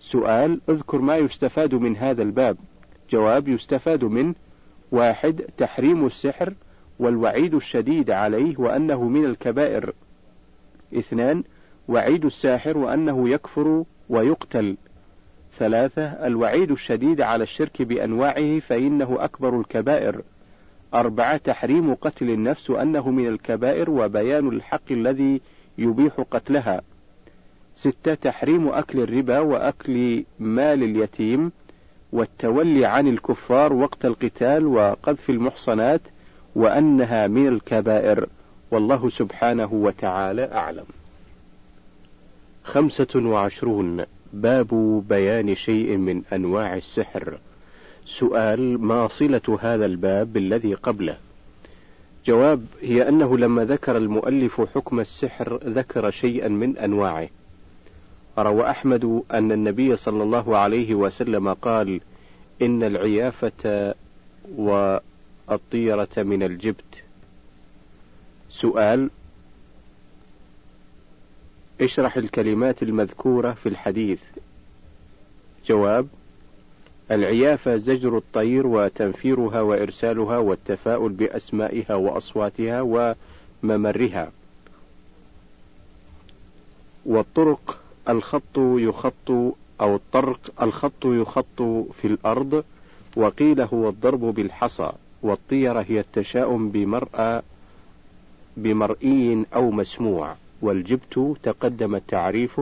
سؤال 0.00 0.60
اذكر 0.68 0.98
ما 0.98 1.16
يستفاد 1.16 1.74
من 1.74 1.96
هذا 1.96 2.22
الباب. 2.22 2.56
جواب 3.10 3.48
يستفاد 3.48 4.04
منه 4.04 4.34
واحد 4.92 5.42
تحريم 5.56 6.06
السحر 6.06 6.54
والوعيد 6.98 7.54
الشديد 7.54 8.10
عليه 8.10 8.54
وأنه 8.58 9.08
من 9.08 9.24
الكبائر. 9.24 9.92
اثنان 10.94 11.44
وعيد 11.88 12.24
الساحر 12.24 12.78
وأنه 12.78 13.28
يكفر 13.28 13.84
ويقتل. 14.08 14.76
ثلاثة 15.58 16.02
الوعيد 16.02 16.70
الشديد 16.70 17.20
على 17.20 17.42
الشرك 17.42 17.82
بأنواعه 17.82 18.58
فإنه 18.58 19.16
أكبر 19.20 19.60
الكبائر. 19.60 20.22
أربعة 20.94 21.36
تحريم 21.36 21.94
قتل 21.94 22.30
النفس 22.30 22.70
وأنه 22.70 23.10
من 23.10 23.26
الكبائر 23.26 23.90
وبيان 23.90 24.48
الحق 24.48 24.92
الذي 24.92 25.40
يبيح 25.78 26.20
قتلها. 26.30 26.82
ستة 27.74 28.14
تحريم 28.14 28.68
أكل 28.68 29.00
الربا 29.00 29.38
وأكل 29.38 30.24
مال 30.38 30.82
اليتيم 30.82 31.52
والتولي 32.12 32.86
عن 32.86 33.08
الكفار 33.08 33.72
وقت 33.72 34.04
القتال 34.04 34.66
وقذف 34.66 35.30
المحصنات 35.30 36.00
وأنها 36.56 37.26
من 37.26 37.48
الكبائر. 37.48 38.28
والله 38.70 39.08
سبحانه 39.08 39.72
وتعالى 39.72 40.52
أعلم. 40.52 40.84
خمسة 42.64 43.08
وعشرون 43.16 44.04
باب 44.32 44.68
بيان 45.08 45.54
شيء 45.54 45.96
من 45.96 46.22
أنواع 46.32 46.76
السحر. 46.76 47.38
سؤال 48.06 48.80
ما 48.80 49.08
صلة 49.08 49.58
هذا 49.60 49.86
الباب 49.86 50.32
بالذي 50.32 50.74
قبله؟ 50.74 51.16
جواب 52.26 52.66
هي 52.82 53.08
أنه 53.08 53.38
لما 53.38 53.64
ذكر 53.64 53.96
المؤلف 53.96 54.60
حكم 54.60 55.00
السحر 55.00 55.60
ذكر 55.64 56.10
شيئا 56.10 56.48
من 56.48 56.78
أنواعه. 56.78 57.28
روى 58.38 58.70
أحمد 58.70 59.22
أن 59.32 59.52
النبي 59.52 59.96
صلى 59.96 60.22
الله 60.22 60.56
عليه 60.56 60.94
وسلم 60.94 61.52
قال 61.52 62.00
إن 62.62 62.82
العيافة 62.82 63.94
والطيرة 64.56 66.08
من 66.16 66.42
الجبت. 66.42 67.02
سؤال 68.50 69.10
اشرح 71.80 72.16
الكلمات 72.16 72.82
المذكورة 72.82 73.52
في 73.52 73.68
الحديث. 73.68 74.22
جواب 75.66 76.08
العيافة 77.10 77.76
زجر 77.76 78.16
الطير 78.16 78.66
وتنفيرها 78.66 79.60
وإرسالها 79.60 80.38
والتفاؤل 80.38 81.12
بأسمائها 81.12 81.94
وأصواتها 81.94 82.80
وممرها. 83.62 84.32
والطرق 87.06 87.80
الخط 88.08 88.58
يخط 88.58 89.30
أو 89.80 89.96
الطرق 89.96 90.62
الخط 90.62 91.04
يخط 91.04 91.62
في 92.00 92.04
الأرض 92.04 92.64
وقيل 93.16 93.60
هو 93.60 93.88
الضرب 93.88 94.20
بالحصى 94.20 94.92
والطيرة 95.22 95.80
هي 95.88 96.00
التشاؤم 96.00 96.68
بمرأى 96.68 97.42
بمرئي 98.56 99.46
أو 99.54 99.70
مسموع. 99.70 100.36
والجبت 100.64 101.36
تقدم 101.42 101.94
التعريف 101.94 102.60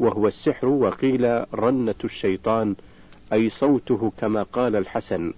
وهو 0.00 0.28
السحر 0.28 0.66
وقيل 0.66 1.44
رنة 1.54 1.94
الشيطان 2.04 2.74
أي 3.32 3.50
صوته 3.50 4.12
كما 4.18 4.42
قال 4.42 4.76
الحسن. 4.76 5.32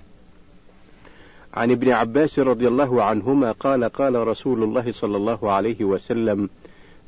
عن 1.55 1.71
ابن 1.71 1.91
عباس 1.91 2.39
رضي 2.39 2.69
الله 2.69 3.03
عنهما 3.03 3.53
قال 3.53 3.85
قال 3.85 4.29
رسول 4.29 4.63
الله 4.63 4.93
صلى 4.93 5.17
الله 5.17 5.53
عليه 5.53 5.85
وسلم 5.85 6.49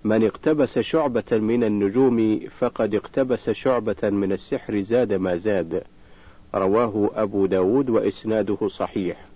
من 0.05 0.25
اقتبس 0.25 0.79
شعبة 0.79 1.33
من 1.33 1.65
النجوم 1.65 2.41
فقد 2.59 2.95
اقتبس 2.95 3.51
شعبة 3.51 4.11
من 4.11 4.33
السحر 4.33 4.81
زاد 4.81 5.13
ما 5.13 5.37
زاد 5.37 5.83
رواه 6.55 7.11
أبو 7.15 7.47
داود 7.47 7.91
وإسناده 7.91 8.69
صحيح. 8.69 9.27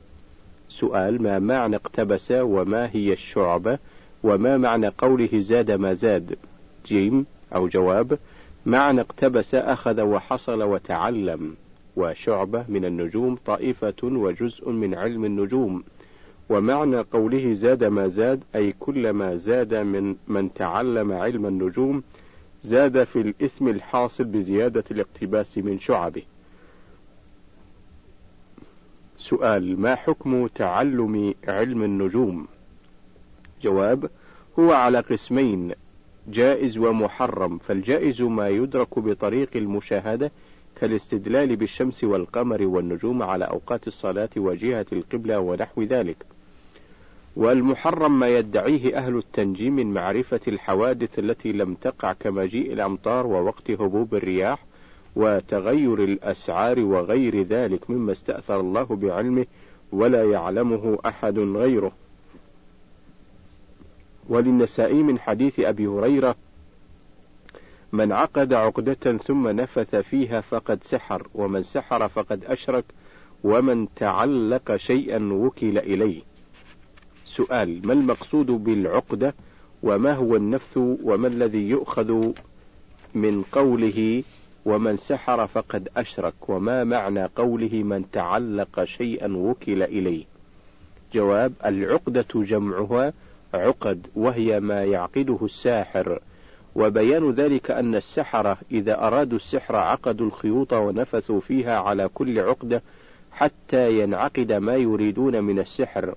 سؤال 0.69 1.23
ما 1.23 1.39
معنى 1.39 1.77
اقتبس 1.77 2.33
وما 2.33 2.91
هي 2.93 3.13
الشعبة؟ 3.13 3.79
وما 4.23 4.57
معنى 4.57 4.89
قوله 4.89 5.41
زاد 5.41 5.71
ما 5.71 5.95
زاد؟ 5.95 6.39
جيم 6.87 7.27
أو 7.55 7.69
جواب 7.69 8.19
معنى 8.67 9.01
اقتبس 9.01 9.55
أخذ 9.55 10.01
وحصل 10.01 10.63
وتعلم. 10.63 11.55
وشعبة 11.97 12.65
من 12.69 12.85
النجوم 12.85 13.39
طائفة 13.47 14.03
وجزء 14.03 14.71
من 14.71 14.95
علم 14.95 15.25
النجوم. 15.25 15.85
ومعنى 16.51 17.01
قوله 17.01 17.53
زاد 17.53 17.85
ما 17.85 18.09
زاد 18.09 18.43
أي 18.55 18.75
كلما 18.81 19.37
زاد 19.37 19.75
من 19.75 20.17
من 20.29 20.55
تعلم 20.55 21.13
علم 21.13 21.47
النجوم 21.47 22.03
زاد 22.63 23.05
في 23.05 23.21
الإثم 23.21 23.69
الحاصل 23.69 24.25
بزيادة 24.25 24.85
الاقتباس 24.91 25.59
من 25.59 25.79
شعبه. 25.79 26.23
سؤال 29.17 29.81
ما 29.81 29.95
حكم 29.95 30.47
تعلم 30.47 31.35
علم 31.49 31.83
النجوم؟ 31.83 32.47
جواب 33.63 34.11
هو 34.59 34.73
على 34.73 35.01
قسمين 35.01 35.73
جائز 36.29 36.79
ومحرم. 36.79 37.59
فالجائز 37.59 38.23
ما 38.23 38.49
يدرك 38.49 38.99
بطريق 38.99 39.49
المشاهدة 39.57 40.31
كالاستدلال 40.77 41.57
بالشمس 41.57 42.05
والقمر 42.05 42.63
والنجوم 42.67 43.23
على 43.23 43.45
أوقات 43.45 43.87
الصلاة 43.87 44.31
وجهة 44.37 44.87
القبلة 44.93 45.39
ونحو 45.39 45.83
ذلك. 45.83 46.17
والمحرم 47.37 48.19
ما 48.19 48.29
يدعيه 48.29 48.97
أهل 48.97 49.17
التنجيم 49.17 49.77
من 49.77 49.95
معرفة 49.95 50.41
الحوادث 50.49 51.19
التي 51.19 51.53
لم 51.53 51.75
تقع 51.75 52.13
كمجيء 52.13 52.73
الأمطار 52.73 53.27
ووقت 53.27 53.71
هبوب 53.71 54.15
الرياح 54.15 54.65
وتغير 55.17 56.05
الأسعار 56.05 56.81
وغير 56.81 57.43
ذلك 57.43 57.91
مما 57.91 58.13
استأثر 58.13 58.61
الله 58.61 58.85
بعلمه 58.85 59.47
ولا 59.93 60.25
يعلمه 60.25 60.99
أحد 61.07 61.39
غيره. 61.39 61.93
وللنسائي 64.31 65.03
من 65.03 65.19
حديث 65.19 65.61
أبي 65.61 65.87
هريرة 65.87 66.37
من 67.93 68.13
عقد 68.13 68.53
عقدة 68.53 69.19
ثم 69.19 69.49
نفث 69.49 69.97
فيها 69.97 70.41
فقد 70.41 70.85
سحر 70.85 71.27
ومن 71.35 71.63
سحر 71.63 72.09
فقد 72.09 72.45
أشرك 72.45 72.85
ومن 73.45 73.95
تعلق 73.97 74.77
شيئا 74.77 75.33
وكل 75.33 75.79
إليه. 75.79 76.23
سؤال 77.25 77.87
ما 77.87 77.93
المقصود 77.93 78.47
بالعقدة 78.47 79.35
وما 79.83 80.13
هو 80.13 80.37
النفث 80.37 80.77
وما 80.77 81.29
الذي 81.29 81.69
يؤخذ 81.69 82.33
من 83.15 83.43
قوله 83.43 84.23
ومن 84.65 84.97
سحر 84.97 85.47
فقد 85.47 85.89
أشرك 85.97 86.49
وما 86.49 86.85
معنى 86.85 87.25
قوله 87.25 87.83
من 87.83 88.11
تعلق 88.11 88.85
شيئا 88.85 89.37
وكل 89.37 89.83
إليه 89.83 90.25
جواب 91.15 91.53
العقدة 91.65 92.27
جمعها 92.35 93.13
عقد 93.55 94.07
وهي 94.17 94.61
ما 94.61 94.85
يعقده 94.85 95.39
الساحر. 95.43 96.21
وبيان 96.75 97.31
ذلك 97.31 97.71
أن 97.71 97.95
السحرة 97.95 98.59
إذا 98.73 99.07
أرادوا 99.07 99.37
السحر 99.37 99.77
عقدوا 99.77 100.27
الخيوط 100.27 100.73
ونفثوا 100.73 101.41
فيها 101.41 101.79
على 101.79 102.09
كل 102.09 102.39
عقدة 102.39 102.83
حتى 103.33 104.01
ينعقد 104.01 104.53
ما 104.53 104.77
يريدون 104.77 105.45
من 105.45 105.59
السحر. 105.59 106.15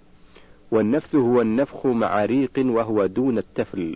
والنفث 0.72 1.16
هو 1.16 1.42
النفخ 1.42 1.86
مع 1.86 2.26
ريق 2.26 2.52
وهو 2.58 3.06
دون 3.06 3.38
التفل. 3.38 3.96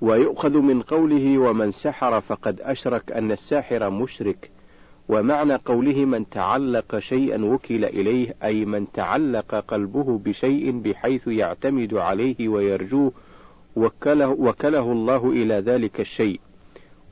ويؤخذ 0.00 0.58
من 0.58 0.82
قوله 0.82 1.38
ومن 1.38 1.70
سحر 1.70 2.20
فقد 2.20 2.60
أشرك 2.60 3.12
أن 3.12 3.32
الساحر 3.32 3.90
مشرك. 3.90 4.50
ومعنى 5.10 5.54
قوله 5.54 6.04
من 6.04 6.28
تعلق 6.28 6.98
شيئا 6.98 7.44
وكل 7.44 7.84
إليه 7.84 8.34
أي 8.44 8.64
من 8.64 8.92
تعلق 8.92 9.54
قلبه 9.54 10.18
بشيء 10.18 10.70
بحيث 10.70 11.28
يعتمد 11.28 11.94
عليه 11.94 12.48
ويرجوه 12.48 13.12
وكله, 13.76 14.28
وكله 14.28 14.92
الله 14.92 15.30
إلى 15.30 15.54
ذلك 15.54 16.00
الشيء. 16.00 16.40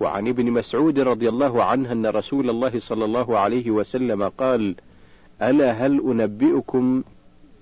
وعن 0.00 0.28
ابن 0.28 0.50
مسعود 0.50 0.98
رضي 0.98 1.28
الله 1.28 1.64
عنه 1.64 1.92
أن 1.92 2.06
رسول 2.06 2.50
الله 2.50 2.78
صلى 2.78 3.04
الله 3.04 3.38
عليه 3.38 3.70
وسلم 3.70 4.28
قال 4.28 4.74
ألا 5.42 5.72
هل 5.72 6.00
أنبئكم 6.00 7.02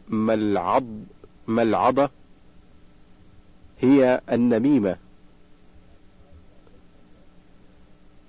ما 0.09 0.35
العض 0.35 0.87
ما 1.47 1.63
العضة؟ 1.63 2.11
هي 3.81 4.21
النميمة. 4.33 4.97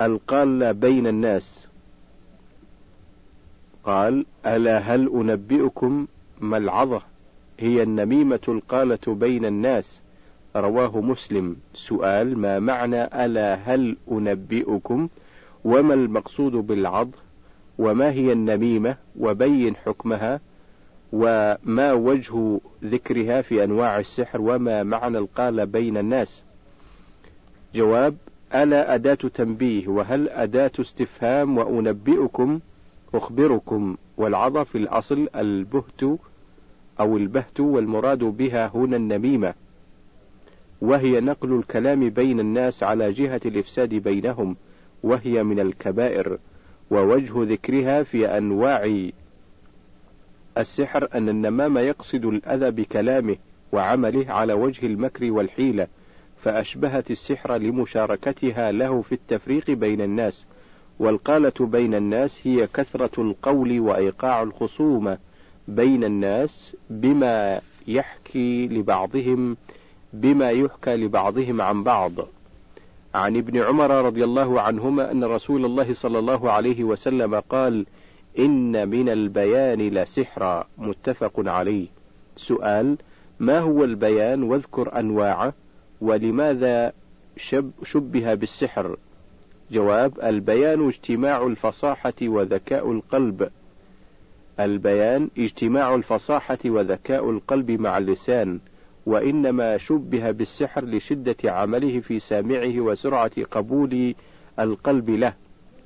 القال 0.02 0.74
بين 0.74 1.08
الناس. 1.08 1.67
قال 3.88 4.26
ألا 4.46 4.78
هل 4.78 5.10
أنبئكم 5.14 6.08
ما 6.42 6.58
العظة؟ 6.58 7.02
هي 7.60 7.84
النميمة 7.84 8.40
القالة 8.48 9.00
بين 9.08 9.46
الناس. 9.46 10.02
رواه 10.56 11.02
مسلم. 11.02 11.56
سؤال 11.74 12.38
ما 12.38 12.60
معنى 12.60 13.04
ألا 13.04 13.56
هل 13.56 13.98
أنبئكم 14.12 15.10
وما 15.66 15.94
المقصود 15.94 16.52
بالعض 16.52 17.10
وما 17.78 18.12
هي 18.12 18.32
النميمة؟ 18.32 18.98
وبين 19.20 19.76
حكمها؟ 19.76 20.40
وما 21.14 21.94
وجه 21.94 22.60
ذكرها 22.84 23.42
في 23.42 23.64
أنواع 23.64 24.00
السحر؟ 24.00 24.42
وما 24.42 24.84
معنى 24.84 25.18
القال 25.18 25.66
بين 25.66 25.98
الناس؟ 25.98 26.44
جواب 27.76 28.16
ألا 28.56 28.96
أداة 28.96 29.14
تنبيه 29.14 29.88
وهل 29.88 30.30
أداة 30.30 30.72
استفهام 30.80 31.58
وأنبئكم 31.58 32.60
أخبركم 33.14 33.98
والعضى 34.18 34.66
في 34.66 34.78
الأصل 34.78 35.28
البهت 35.36 36.04
أو 37.00 37.18
البهت 37.18 37.60
والمراد 37.60 38.20
بها 38.20 38.72
هنا 38.76 38.98
النميمة 38.98 39.54
وهي 40.82 41.20
نقل 41.20 41.54
الكلام 41.54 42.10
بين 42.10 42.40
الناس 42.40 42.84
على 42.84 43.12
جهة 43.12 43.42
الإفساد 43.46 43.90
بينهم 43.90 44.56
وهي 45.04 45.44
من 45.44 45.60
الكبائر 45.60 46.38
ووجه 46.92 47.34
ذكرها 47.54 48.04
في 48.04 48.38
أنواع 48.38 49.10
السحر 50.58 51.08
أن 51.16 51.30
النمام 51.30 51.78
يقصد 51.78 52.26
الأذى 52.26 52.72
بكلامه 52.72 53.36
وعمله 53.72 54.32
على 54.32 54.54
وجه 54.54 54.86
المكر 54.86 55.32
والحيلة 55.32 55.88
فأشبهت 56.38 57.12
السحر 57.12 57.56
لمشاركتها 57.56 58.72
له 58.72 59.02
في 59.02 59.12
التفريق 59.12 59.72
بين 59.72 60.02
الناس. 60.02 60.46
والقالة 61.00 61.54
بين 61.60 61.96
الناس 61.96 62.40
هي 62.44 62.68
كثرة 62.68 63.22
القول 63.22 63.80
وإيقاع 63.80 64.44
الخصومة 64.44 65.18
بين 65.68 66.04
الناس 66.04 66.76
بما 66.90 67.62
يحكي 67.88 68.68
لبعضهم 68.68 69.58
بما 70.14 70.50
يحكى 70.50 70.96
لبعضهم 70.96 71.62
عن 71.62 71.84
بعض. 71.84 72.12
عن 73.16 73.38
ابن 73.38 73.62
عمر 73.62 74.06
رضي 74.06 74.24
الله 74.24 74.62
عنهما 74.62 75.12
أن 75.12 75.24
رسول 75.24 75.66
الله 75.66 75.94
صلى 75.94 76.20
الله 76.20 76.52
عليه 76.52 76.84
وسلم 76.84 77.36
قال 77.36 77.86
إن 78.40 78.90
من 78.90 79.10
البيان 79.10 79.80
لسحرا 79.80 80.68
متفق 80.78 81.34
عليه. 81.38 81.88
سؤال 82.36 82.98
ما 83.40 83.60
هو 83.60 83.84
البيان؟ 83.84 84.44
واذكر 84.44 85.00
أنواعه 85.00 85.54
ولماذا 86.02 86.94
شب 87.38 87.72
شبه 87.84 88.34
بالسحر؟ 88.34 88.98
جواب 89.72 90.20
البيان 90.24 90.88
اجتماع 90.88 91.46
الفصاحة 91.46 92.14
وذكاء 92.22 92.92
القلب. 92.92 93.50
البيان 94.60 95.30
اجتماع 95.38 95.96
الفصاحة 95.96 96.58
وذكاء 96.66 97.30
القلب 97.30 97.72
مع 97.72 97.98
اللسان 97.98 98.60
وإنما 99.06 99.78
شبه 99.78 100.32
بالسحر 100.32 100.86
لشدة 100.86 101.36
عمله 101.44 102.00
في 102.00 102.20
سامعه 102.20 102.80
وسرعة 102.80 103.44
قبول 103.52 104.16
القلب 104.60 105.10
له. 105.10 105.34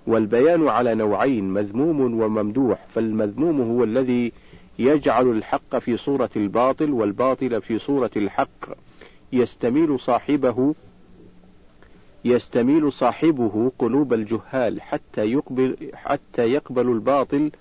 والبيان 0.08 0.68
على 0.68 0.96
نوعين 0.96 1.50
مذموم 1.50 2.22
وممدوح 2.22 2.86
فالمذموم 2.96 3.62
هو 3.62 3.84
الذي 3.84 4.32
يجعل 4.80 5.28
الحق 5.28 5.78
في 5.78 5.98
صورة 5.98 6.30
الباطل 6.36 6.92
والباطل 6.92 7.62
في 7.62 7.80
صورة 7.80 8.12
الحق. 8.16 8.70
يستميل 9.34 10.00
صاحبه 10.00 10.76
يستميل 12.26 12.92
صاحبه 12.92 13.72
قلوب 13.80 14.14
الجهال 14.14 14.82
حتى 14.82 15.22
يقبل 15.22 15.78
حتى 15.94 16.42
يقبل 16.42 16.92
الباطل 16.92 17.52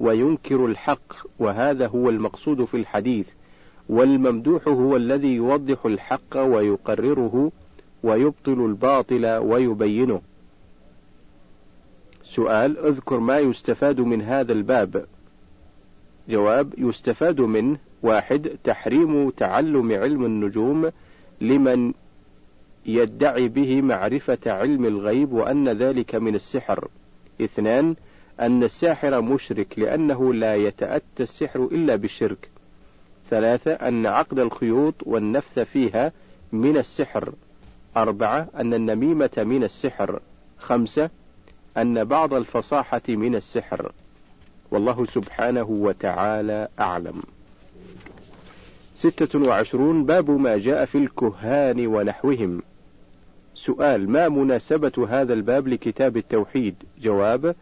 وينكر 0.00 0.66
الحق 0.66 1.14
وهذا 1.38 1.86
هو 1.86 2.10
المقصود 2.10 2.64
في 2.64 2.76
الحديث. 2.76 3.28
والممدوح 3.88 4.68
هو 4.68 4.96
الذي 4.96 5.34
يوضح 5.34 5.86
الحق 5.86 6.36
ويقرره 6.36 7.52
ويبطل 8.02 8.66
الباطل 8.66 9.26
ويبينه. 9.26 10.20
سؤال 12.22 12.78
اذكر 12.78 13.18
ما 13.20 13.38
يستفاد 13.38 14.00
من 14.00 14.22
هذا 14.22 14.52
الباب. 14.52 15.06
جواب 16.28 16.74
يستفاد 16.78 17.40
منه. 17.40 17.78
واحد 18.02 18.50
تحريم 18.64 19.30
تعلم 19.30 19.92
علم 19.92 20.24
النجوم 20.24 20.90
لمن 21.40 21.92
يدعي 22.86 23.48
به 23.48 23.82
معرفة 23.82 24.38
علم 24.46 24.84
الغيب 24.84 25.32
وأن 25.32 25.68
ذلك 25.68 26.14
من 26.14 26.34
السحر. 26.34 26.88
اثنان 27.40 27.96
أن 28.40 28.62
الساحر 28.62 29.20
مشرك 29.20 29.78
لأنه 29.78 30.34
لا 30.34 30.54
يتأتى 30.54 31.22
السحر 31.22 31.64
إلا 31.72 31.96
بالشرك. 31.96 32.48
ثلاثة 33.30 33.72
أن 33.72 34.06
عقد 34.06 34.38
الخيوط 34.38 34.94
والنفث 35.02 35.58
فيها 35.58 36.12
من 36.52 36.76
السحر. 36.76 37.32
أربعة 37.96 38.48
أن 38.56 38.74
النميمة 38.74 39.30
من 39.36 39.64
السحر. 39.64 40.20
خمسة 40.58 41.10
أن 41.76 42.04
بعض 42.04 42.34
الفصاحة 42.34 43.02
من 43.08 43.34
السحر. 43.34 43.92
والله 44.70 45.04
سبحانه 45.04 45.70
وتعالى 45.70 46.68
أعلم. 46.80 47.22
ستة 48.94 49.38
وعشرون 49.38 50.04
باب 50.04 50.30
ما 50.30 50.58
جاء 50.58 50.84
في 50.84 50.98
الكهان 50.98 51.86
ونحوهم 51.86 52.62
سؤال 53.64 54.10
ما 54.10 54.28
مناسبة 54.28 55.06
هذا 55.08 55.32
الباب 55.32 55.68
لكتاب 55.68 56.16
التوحيد؟ 56.16 56.74
جواب 57.00 57.54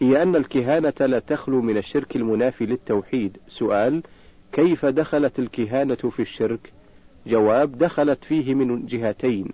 هي 0.00 0.22
أن 0.22 0.36
الكهانة 0.36 0.92
لا 1.00 1.18
تخلو 1.18 1.62
من 1.62 1.76
الشرك 1.76 2.16
المنافي 2.16 2.66
للتوحيد. 2.66 3.38
سؤال 3.48 4.02
كيف 4.52 4.86
دخلت 4.86 5.38
الكهانة 5.38 5.94
في 5.94 6.22
الشرك؟ 6.22 6.72
جواب 7.26 7.78
دخلت 7.78 8.24
فيه 8.24 8.54
من 8.54 8.86
جهتين. 8.86 9.48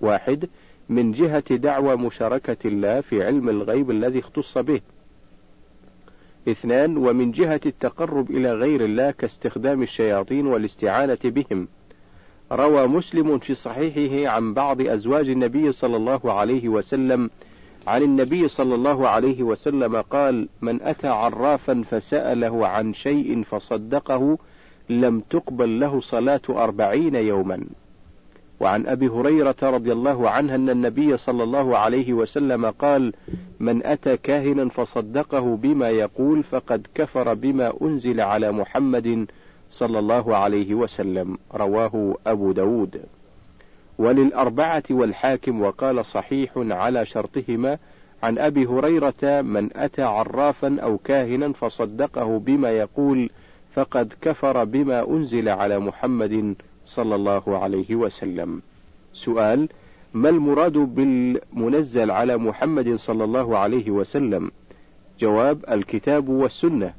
واحد 0.00 0.48
من 0.88 1.12
جهة 1.12 1.56
دعوى 1.56 1.96
مشاركة 1.96 2.68
الله 2.68 3.00
في 3.00 3.24
علم 3.24 3.48
الغيب 3.48 3.90
الذي 3.90 4.18
اختص 4.18 4.58
به. 4.58 4.80
اثنان 6.48 6.96
ومن 6.96 7.30
جهة 7.30 7.60
التقرب 7.66 8.30
إلى 8.30 8.52
غير 8.52 8.84
الله 8.84 9.10
كاستخدام 9.10 9.82
الشياطين 9.82 10.46
والاستعانة 10.46 11.18
بهم. 11.24 11.68
روى 12.52 12.86
مسلم 12.86 13.38
في 13.38 13.54
صحيحه 13.54 14.34
عن 14.34 14.54
بعض 14.54 14.80
أزواج 14.80 15.28
النبي 15.28 15.72
صلى 15.72 15.96
الله 15.96 16.32
عليه 16.32 16.68
وسلم 16.68 17.30
عن 17.86 18.02
النبي 18.02 18.48
صلى 18.48 18.74
الله 18.74 19.08
عليه 19.08 19.42
وسلم 19.42 19.96
قال 20.00 20.48
من 20.62 20.82
أتى 20.82 21.08
عرافا 21.08 21.82
فسأله 21.90 22.66
عن 22.66 22.94
شيء 22.94 23.42
فصدقه 23.42 24.38
لم 24.88 25.20
تقبل 25.20 25.80
له 25.80 26.00
صلاة 26.00 26.40
أربعين 26.48 27.14
يوما. 27.14 27.66
وعن 28.60 28.86
أبي 28.86 29.08
هريرة 29.08 29.56
رضي 29.62 29.92
الله 29.92 30.30
عنه 30.30 30.54
أن 30.54 30.70
النبي 30.70 31.16
صلى 31.16 31.42
الله 31.42 31.78
عليه 31.78 32.12
وسلم 32.12 32.66
قال 32.66 33.12
من 33.60 33.86
أتى 33.86 34.16
كاهنا 34.16 34.68
فصدقه 34.68 35.56
بما 35.56 35.88
يقول 35.90 36.42
فقد 36.42 36.86
كفر 36.94 37.34
بما 37.34 37.72
أنزل 37.82 38.20
على 38.20 38.52
محمد 38.52 39.26
صلى 39.70 39.98
الله 39.98 40.36
عليه 40.36 40.74
وسلم 40.74 41.38
رواه 41.54 42.16
أبو 42.26 42.52
داود 42.52 43.02
وللأربعة 43.98 44.82
والحاكم 44.90 45.60
وقال 45.62 46.06
صحيح 46.06 46.52
على 46.56 47.06
شرطهما 47.06 47.78
عن 48.22 48.38
أبي 48.38 48.66
هريرة 48.66 49.40
من 49.42 49.76
أتى 49.76 50.02
عرافا 50.02 50.76
أو 50.82 50.98
كاهنا 50.98 51.52
فصدقه 51.52 52.38
بما 52.38 52.70
يقول 52.70 53.30
فقد 53.74 54.12
كفر 54.20 54.64
بما 54.64 55.08
أنزل 55.08 55.48
على 55.48 55.78
محمد 55.78 56.54
صلى 56.84 57.14
الله 57.14 57.58
عليه 57.58 57.94
وسلم. 57.94 58.62
سؤال: 59.12 59.68
ما 60.14 60.28
المراد 60.28 60.72
بالمنزل 60.72 62.10
على 62.10 62.36
محمد 62.36 62.94
صلى 62.94 63.24
الله 63.24 63.58
عليه 63.58 63.90
وسلم؟ 63.90 64.50
جواب: 65.20 65.64
الكتاب 65.70 66.28
والسنة. 66.28 66.94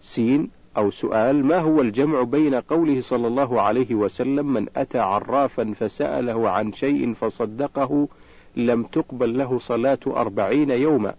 سين 0.00 0.50
أو 0.76 0.90
سؤال: 0.90 1.44
ما 1.44 1.58
هو 1.58 1.80
الجمع 1.80 2.22
بين 2.22 2.54
قوله 2.54 3.00
صلى 3.00 3.26
الله 3.26 3.62
عليه 3.62 3.94
وسلم: 3.94 4.52
من 4.52 4.66
أتى 4.76 4.98
عرافا 4.98 5.74
فسأله 5.78 6.50
عن 6.50 6.72
شيء 6.72 7.14
فصدقه 7.14 8.08
لم 8.56 8.82
تقبل 8.82 9.38
له 9.38 9.58
صلاة 9.58 9.98
أربعين 10.06 10.70
يوما، 10.70 11.14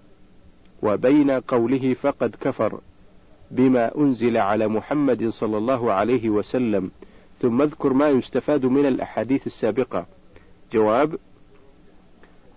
وبين 0.84 1.32
قوله 1.32 1.94
فقد 1.94 2.36
كفر 2.42 2.80
بما 3.52 3.98
أنزل 3.98 4.38
على 4.38 4.68
محمد 4.68 5.30
صلى 5.30 5.58
الله 5.58 5.94
عليه 5.94 6.30
وسلم 6.30 6.92
ثم 7.40 7.62
اذكر 7.62 7.94
ما 7.94 8.10
يستفاد 8.10 8.66
من 8.66 8.86
الأحاديث 8.86 9.48
السابقة. 9.48 10.06
جواب: 10.74 11.16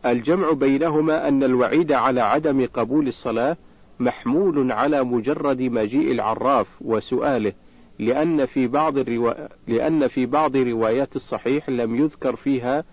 الجمع 0.07 0.53
بينهما 0.53 1.29
أن 1.29 1.43
الوعيد 1.43 1.93
على 1.93 2.21
عدم 2.21 2.67
قبول 2.75 3.09
الصلاة 3.09 3.57
محمول 4.01 4.73
على 4.73 5.05
مجرد 5.05 5.63
مجيء 5.63 6.13
العراف 6.13 6.67
وسؤاله، 6.81 7.53
لأن 7.99 8.47
في 8.47 8.67
بعض 8.67 8.99
الروا... 8.99 9.33
لأن 9.69 10.09
في 10.09 10.27
بعض 10.27 10.57
روايات 10.57 11.17
الصحيح 11.17 11.69
لم 11.69 11.97
يذكر 11.97 12.37
فيها 12.37 12.85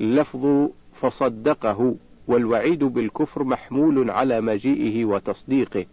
لفظ 0.00 0.68
فصدقه، 1.00 1.94
والوعيد 2.28 2.84
بالكفر 2.84 3.44
محمول 3.44 4.10
على 4.10 4.40
مجيئه 4.40 5.04
وتصديقه. 5.04 5.86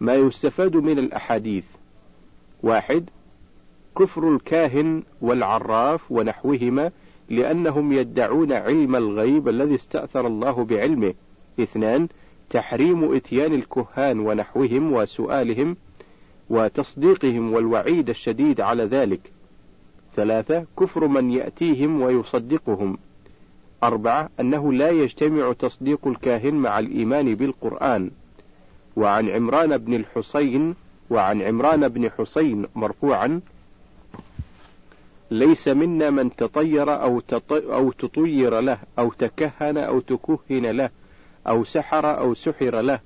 ما 0.00 0.14
يستفاد 0.14 0.76
من 0.76 0.98
الأحاديث: 0.98 1.64
واحد 2.62 3.10
كفر 3.98 4.34
الكاهن 4.34 5.02
والعراف 5.20 6.12
ونحوهما 6.12 6.90
لأنهم 7.28 7.92
يدعون 7.92 8.52
علم 8.52 8.96
الغيب 8.96 9.48
الذي 9.48 9.74
استأثر 9.74 10.26
الله 10.26 10.64
بعلمه. 10.64 11.14
اثنان 11.60 12.08
تحريم 12.52 13.14
إتيان 13.14 13.54
الكهان 13.54 14.20
ونحوهم 14.20 14.92
وسؤالهم 14.92 15.76
وتصديقهم 16.50 17.52
والوعيد 17.52 18.08
الشديد 18.08 18.60
على 18.60 18.84
ذلك. 18.84 19.20
ثلاثة 20.16 20.66
كفر 20.78 21.06
من 21.06 21.30
يأتيهم 21.30 22.02
ويصدقهم. 22.02 22.98
أربعة 23.84 24.28
أنه 24.40 24.72
لا 24.72 24.90
يجتمع 24.90 25.52
تصديق 25.52 26.06
الكاهن 26.06 26.54
مع 26.54 26.78
الإيمان 26.78 27.34
بالقرآن. 27.34 28.10
وعن 28.96 29.28
عمران 29.28 29.76
بن 29.76 29.94
الحسين 29.94 30.74
وعن 31.10 31.42
عمران 31.42 31.88
بن 31.88 32.10
حسين 32.10 32.66
مرفوعا 32.74 33.40
ليس 35.30 35.68
منا 35.68 36.10
من 36.10 36.36
تطير 36.36 37.02
أو, 37.02 37.22
أو 37.52 37.92
تطير 37.92 38.60
له 38.60 38.78
أو 38.98 39.12
تكهن 39.12 39.76
أو 39.76 40.00
تكهن 40.00 40.66
له 40.66 40.90
أو 41.46 41.64
سحر 41.64 42.18
أو 42.18 42.34
سحر 42.34 42.80
له 42.80 43.00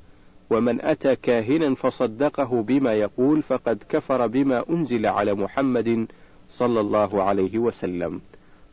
ومن 0.50 0.80
أتى 0.80 1.16
كاهنا 1.16 1.74
فصدقه 1.74 2.62
بما 2.62 2.92
يقول 2.92 3.42
فقد 3.42 3.78
كفر 3.88 4.26
بما 4.26 4.64
أنزل 4.70 5.06
على 5.06 5.34
محمد 5.34 6.06
صلى 6.48 6.80
الله 6.80 7.22
عليه 7.22 7.58
وسلم. 7.58 8.20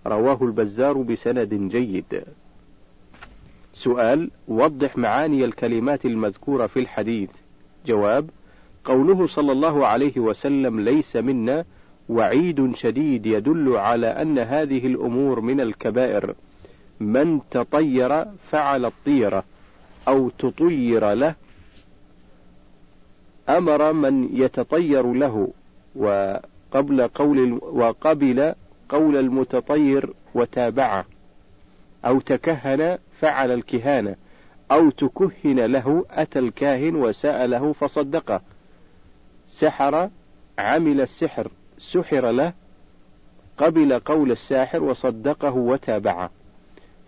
رواه 0.08 0.44
البزار 0.44 0.98
بسند 0.98 1.54
جيد. 1.54 2.24
سؤال 3.74 4.32
وضح 4.48 4.98
معاني 4.98 5.46
الكلمات 5.46 6.06
المذكورة 6.06 6.68
في 6.68 6.80
الحديث. 6.80 7.30
جواب 7.86 8.30
قوله 8.86 9.28
صلى 9.28 9.52
الله 9.52 9.88
عليه 9.88 10.20
وسلم 10.20 10.80
ليس 10.80 11.16
منا 11.16 11.66
وعيد 12.10 12.76
شديد 12.76 13.26
يدل 13.26 13.78
على 13.78 14.08
أن 14.08 14.40
هذه 14.40 14.88
الأمور 14.88 15.42
من 15.42 15.62
الكبائر. 15.62 16.36
من 17.00 17.40
تطير 17.52 18.26
فعل 18.52 18.86
الطيرة. 18.86 19.44
أو 20.08 20.30
تطير 20.30 21.14
له 21.14 21.36
أمر 23.50 23.94
من 23.94 24.38
يتطير 24.38 25.14
له 25.14 25.54
وقبل 25.96 27.08
قول 27.08 27.60
وقبل 27.62 28.54
قول 28.90 29.18
المتطير 29.18 30.14
وتابعه 30.36 31.06
أو 32.06 32.20
تكهن 32.20 32.98
فعل 33.20 33.52
الكهانة 33.52 34.16
أو 34.72 34.90
تكهن 34.90 35.60
له 35.60 36.06
أتى 36.12 36.40
الكاهن 36.40 36.96
وسأله 36.96 37.74
فصدقه. 37.74 38.42
سحر 39.48 40.10
عمل 40.60 41.02
السحر 41.02 41.52
سحر 41.78 42.32
له 42.32 42.54
قبل 43.58 44.00
قول 44.00 44.32
الساحر 44.32 44.84
وصدقه 44.84 45.52
وتابعه. 45.56 46.30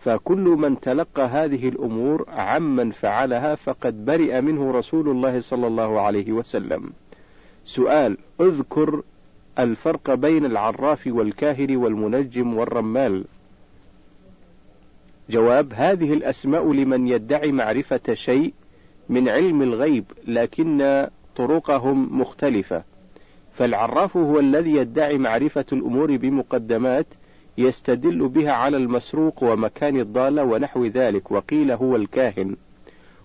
فكل 0.05 0.39
من 0.39 0.79
تلقى 0.79 1.23
هذه 1.23 1.69
الأمور 1.69 2.25
عمن 2.29 2.91
فعلها 2.91 3.55
فقد 3.55 4.05
برئ 4.05 4.41
منه 4.41 4.71
رسول 4.71 5.09
الله 5.09 5.39
صلى 5.39 5.67
الله 5.67 6.01
عليه 6.01 6.31
وسلم. 6.31 6.89
سؤال 7.65 8.17
اذكر 8.41 9.01
الفرق 9.59 10.13
بين 10.13 10.45
العراف 10.45 11.07
والكاهن 11.07 11.75
والمنجم 11.75 12.57
والرمال. 12.57 13.25
جواب 15.29 15.73
هذه 15.73 16.13
الأسماء 16.13 16.73
لمن 16.73 17.07
يدعي 17.07 17.51
معرفة 17.51 18.13
شيء 18.13 18.53
من 19.09 19.29
علم 19.29 19.61
الغيب 19.61 20.05
لكن 20.27 21.07
طرقهم 21.35 22.21
مختلفة. 22.21 22.83
فالعراف 23.53 24.17
هو 24.17 24.39
الذي 24.39 24.71
يدعي 24.71 25.17
معرفة 25.17 25.65
الأمور 25.73 26.17
بمقدمات 26.17 27.07
يستدل 27.57 28.27
بها 28.27 28.51
على 28.51 28.77
المسروق 28.77 29.43
ومكان 29.43 29.99
الضالة 29.99 30.43
ونحو 30.43 30.85
ذلك 30.85 31.31
وقيل 31.31 31.71
هو 31.71 31.95
الكاهن. 31.95 32.55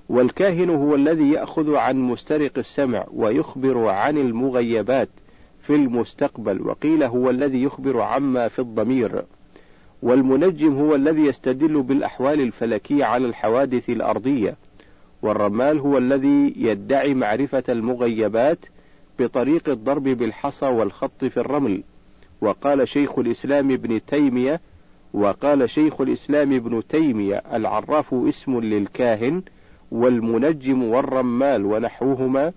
والكاهن 0.08 0.70
هو 0.70 0.94
الذي 0.94 1.30
يأخذ 1.30 1.74
عن 1.74 1.96
مسترق 2.00 2.58
السمع 2.58 3.06
ويخبر 3.12 3.88
عن 3.88 4.18
المغيبات 4.18 5.08
في 5.62 5.74
المستقبل 5.74 6.62
وقيل 6.62 7.02
هو 7.02 7.30
الذي 7.30 7.62
يخبر 7.62 8.00
عما 8.00 8.48
في 8.48 8.58
الضمير. 8.58 9.24
والمنجم 10.02 10.78
هو 10.78 10.94
الذي 10.94 11.20
يستدل 11.20 11.82
بالأحوال 11.82 12.40
الفلكية 12.40 13.04
على 13.04 13.26
الحوادث 13.26 13.90
الأرضية. 13.90 14.56
والرمال 15.22 15.78
هو 15.78 15.98
الذي 15.98 16.54
يدعي 16.56 17.14
معرفة 17.14 17.64
المغيبات 17.68 18.58
بطريق 19.18 19.68
الضرب 19.68 20.02
بالحصى 20.02 20.66
والخط 20.66 21.24
في 21.24 21.36
الرمل. 21.36 21.82
وقال 22.40 22.88
شيخ 22.88 23.18
الإسلام 23.18 23.70
ابن 23.70 24.06
تيمية 24.06 24.60
وقال 25.14 25.70
شيخ 25.70 26.00
الإسلام 26.00 26.52
ابن 26.52 26.82
تيمية 26.88 27.42
العراف 27.52 28.14
اسم 28.14 28.60
للكاهن 28.60 29.42
والمنجم 29.92 30.82
والرمال 30.82 31.66
ونحوهما. 31.66 32.52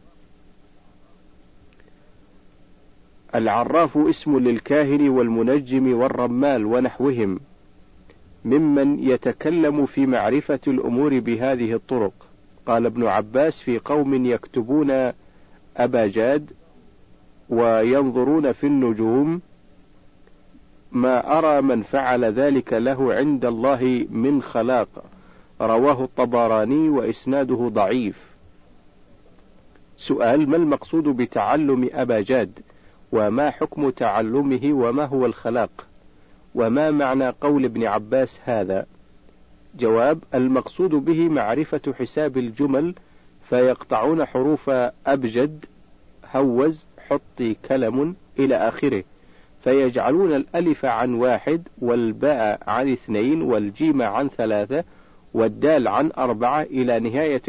العراف 3.35 3.97
اسم 3.97 4.39
للكاهن 4.39 5.09
والمنجم 5.09 5.93
والرمال 5.93 6.65
ونحوهم 6.65 7.39
ممن 8.45 8.99
يتكلم 8.99 9.85
في 9.85 10.05
معرفة 10.05 10.59
الأمور 10.67 11.19
بهذه 11.19 11.73
الطرق. 11.73 12.13
قال 12.65 12.85
ابن 12.85 13.03
عباس 13.03 13.61
في 13.61 13.79
قوم 13.79 14.25
يكتبون 14.25 15.11
أبا 15.77 16.07
جاد 16.07 16.51
وينظرون 17.49 18.51
في 18.51 18.67
النجوم 18.67 19.41
ما 20.93 21.37
أرى 21.37 21.61
من 21.61 21.83
فعل 21.83 22.25
ذلك 22.25 22.73
له 22.73 23.13
عند 23.13 23.45
الله 23.45 24.07
من 24.09 24.41
خلاق. 24.41 25.03
رواه 25.61 26.03
الطبراني 26.03 26.89
وإسناده 26.89 27.69
ضعيف. 27.73 28.33
سؤال 29.97 30.49
ما 30.49 30.55
المقصود 30.55 31.03
بتعلم 31.03 31.89
أبا 31.93 32.21
جاد؟ 32.21 32.59
وما 33.11 33.49
حكم 33.51 33.89
تعلمه؟ 33.89 34.61
وما 34.73 35.05
هو 35.05 35.25
الخلاق؟ 35.25 35.87
وما 36.55 36.91
معنى 36.91 37.29
قول 37.29 37.65
ابن 37.65 37.83
عباس 37.83 38.39
هذا؟ 38.43 38.85
جواب 39.75 40.19
المقصود 40.33 40.89
به 40.89 41.29
معرفة 41.29 41.93
حساب 41.99 42.37
الجمل 42.37 42.95
فيقطعون 43.49 44.25
حروف 44.25 44.69
أبجد 45.07 45.65
هوز 46.31 46.85
حطي 47.09 47.53
كلم 47.53 48.15
إلى 48.39 48.55
آخره. 48.55 49.03
فيجعلون 49.63 50.33
الألف 50.35 50.85
عن 50.85 51.13
واحد 51.13 51.67
والباء 51.81 52.59
عن 52.67 52.91
اثنين 52.91 53.41
والجيم 53.41 54.01
عن 54.01 54.29
ثلاثة 54.29 54.83
والدال 55.33 55.87
عن 55.87 56.11
أربعة 56.17 56.61
إلى 56.61 56.99
نهاية 56.99 57.41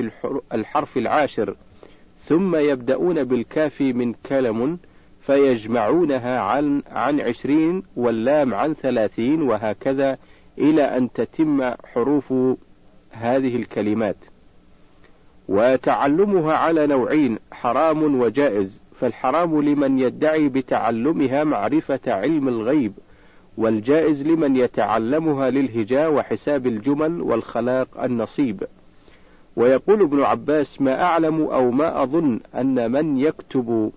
الحرف 0.54 0.96
العاشر. 0.96 1.56
ثم 2.26 2.56
يبدأون 2.56 3.24
بالكاف 3.24 3.80
من 3.80 4.12
كلم 4.12 4.78
فيجمعونها 5.20 6.40
عن 6.40 6.82
عن 6.90 7.20
عشرين 7.20 7.82
واللام 7.96 8.54
عن 8.54 8.74
ثلاثين 8.74 9.42
وهكذا 9.42 10.18
إلى 10.58 10.82
أن 10.82 11.12
تتم 11.12 11.74
حروف 11.84 12.32
هذه 13.10 13.56
الكلمات. 13.56 14.16
وتعلمها 15.48 16.54
على 16.54 16.86
نوعين 16.86 17.38
حرام 17.52 18.20
وجائز. 18.20 18.80
فالحرام 19.04 19.62
لمن 19.62 19.98
يدعي 19.98 20.48
بتعلمها 20.48 21.44
معرفة 21.44 22.00
علم 22.06 22.48
الغيب 22.48 22.92
والجائز 23.58 24.22
لمن 24.22 24.56
يتعلمها 24.56 25.50
للهجاء 25.50 26.12
وحساب 26.12 26.66
الجمل 26.66 27.20
والخلاق 27.20 28.02
النصيب. 28.02 28.64
ويقول 29.56 30.02
ابن 30.02 30.22
عباس 30.22 30.80
ما 30.80 31.02
أعلم 31.02 31.42
أو 31.42 31.70
ما 31.70 32.02
أظن 32.02 32.40
أن 32.54 32.90
من 32.90 33.18
يكتب 33.18 33.92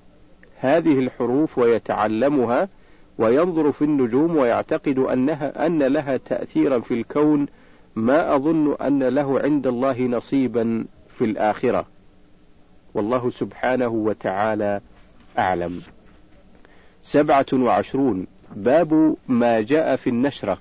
هذه 0.59 0.99
الحروف 0.99 1.57
ويتعلمها 1.57 2.69
وينظر 3.17 3.71
في 3.71 3.81
النجوم 3.81 4.37
ويعتقد 4.37 4.99
أنها 4.99 5.65
أن 5.65 5.83
لها 5.83 6.17
تأثيرا 6.17 6.79
في 6.79 6.93
الكون 6.93 7.45
ما 7.95 8.35
أظن 8.35 8.75
أن 8.81 9.03
له 9.03 9.39
عند 9.39 9.67
الله 9.67 10.01
نصيبا 10.01 10.85
في 11.17 11.25
الآخرة. 11.25 11.85
والله 12.93 13.29
سبحانه 13.29 13.87
وتعالى 13.87 14.81
أعلم. 15.37 15.81
سبعة 17.01 17.45
وعشرون. 17.53 18.27
باب 18.55 19.15
ما 19.27 19.61
جاء 19.61 19.95
في 19.95 20.09
النشرة. 20.09 20.57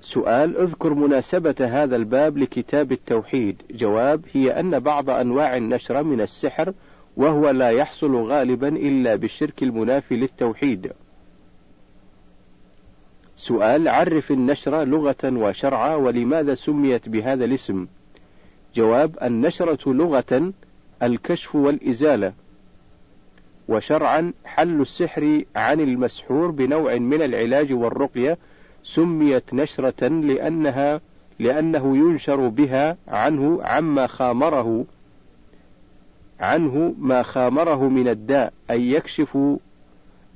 سؤال 0.00 0.56
اذكر 0.56 0.94
مناسبة 0.94 1.54
هذا 1.60 1.96
الباب 1.96 2.38
لكتاب 2.38 2.92
التوحيد. 2.92 3.62
جواب 3.70 4.24
هي 4.32 4.60
أن 4.60 4.78
بعض 4.78 5.10
أنواع 5.10 5.56
النشرة 5.56 6.02
من 6.02 6.20
السحر 6.20 6.74
وهو 7.16 7.50
لا 7.50 7.70
يحصل 7.70 8.16
غالبا 8.16 8.68
إلا 8.68 9.16
بالشرك 9.16 9.62
المنافي 9.62 10.16
للتوحيد. 10.16 10.92
سؤال 13.36 13.88
عرف 13.88 14.30
النشرة 14.30 14.84
لغة 14.84 15.16
وشرعا 15.24 15.94
ولماذا 15.94 16.54
سميت 16.54 17.08
بهذا 17.08 17.44
الاسم؟ 17.44 17.86
جواب 18.74 19.18
النشرة 19.22 19.92
لغة 19.92 20.52
الكشف 21.02 21.54
والإزالة. 21.54 22.32
وشرعا 23.68 24.32
حل 24.44 24.80
السحر 24.80 25.44
عن 25.56 25.80
المسحور 25.80 26.50
بنوع 26.50 26.94
من 26.94 27.22
العلاج 27.22 27.72
والرقية 27.72 28.38
سميت 28.84 29.54
نشرة 29.54 30.08
لأنها 30.08 31.00
لأنه 31.38 31.96
ينشر 31.96 32.48
بها 32.48 32.96
عنه 33.08 33.62
عما 33.62 34.06
خامره 34.06 34.84
عنه 36.40 36.94
ما 36.98 37.22
خامره 37.22 37.88
من 37.88 38.08
الداء 38.08 38.52
أي 38.70 38.90
يكشف 38.90 39.38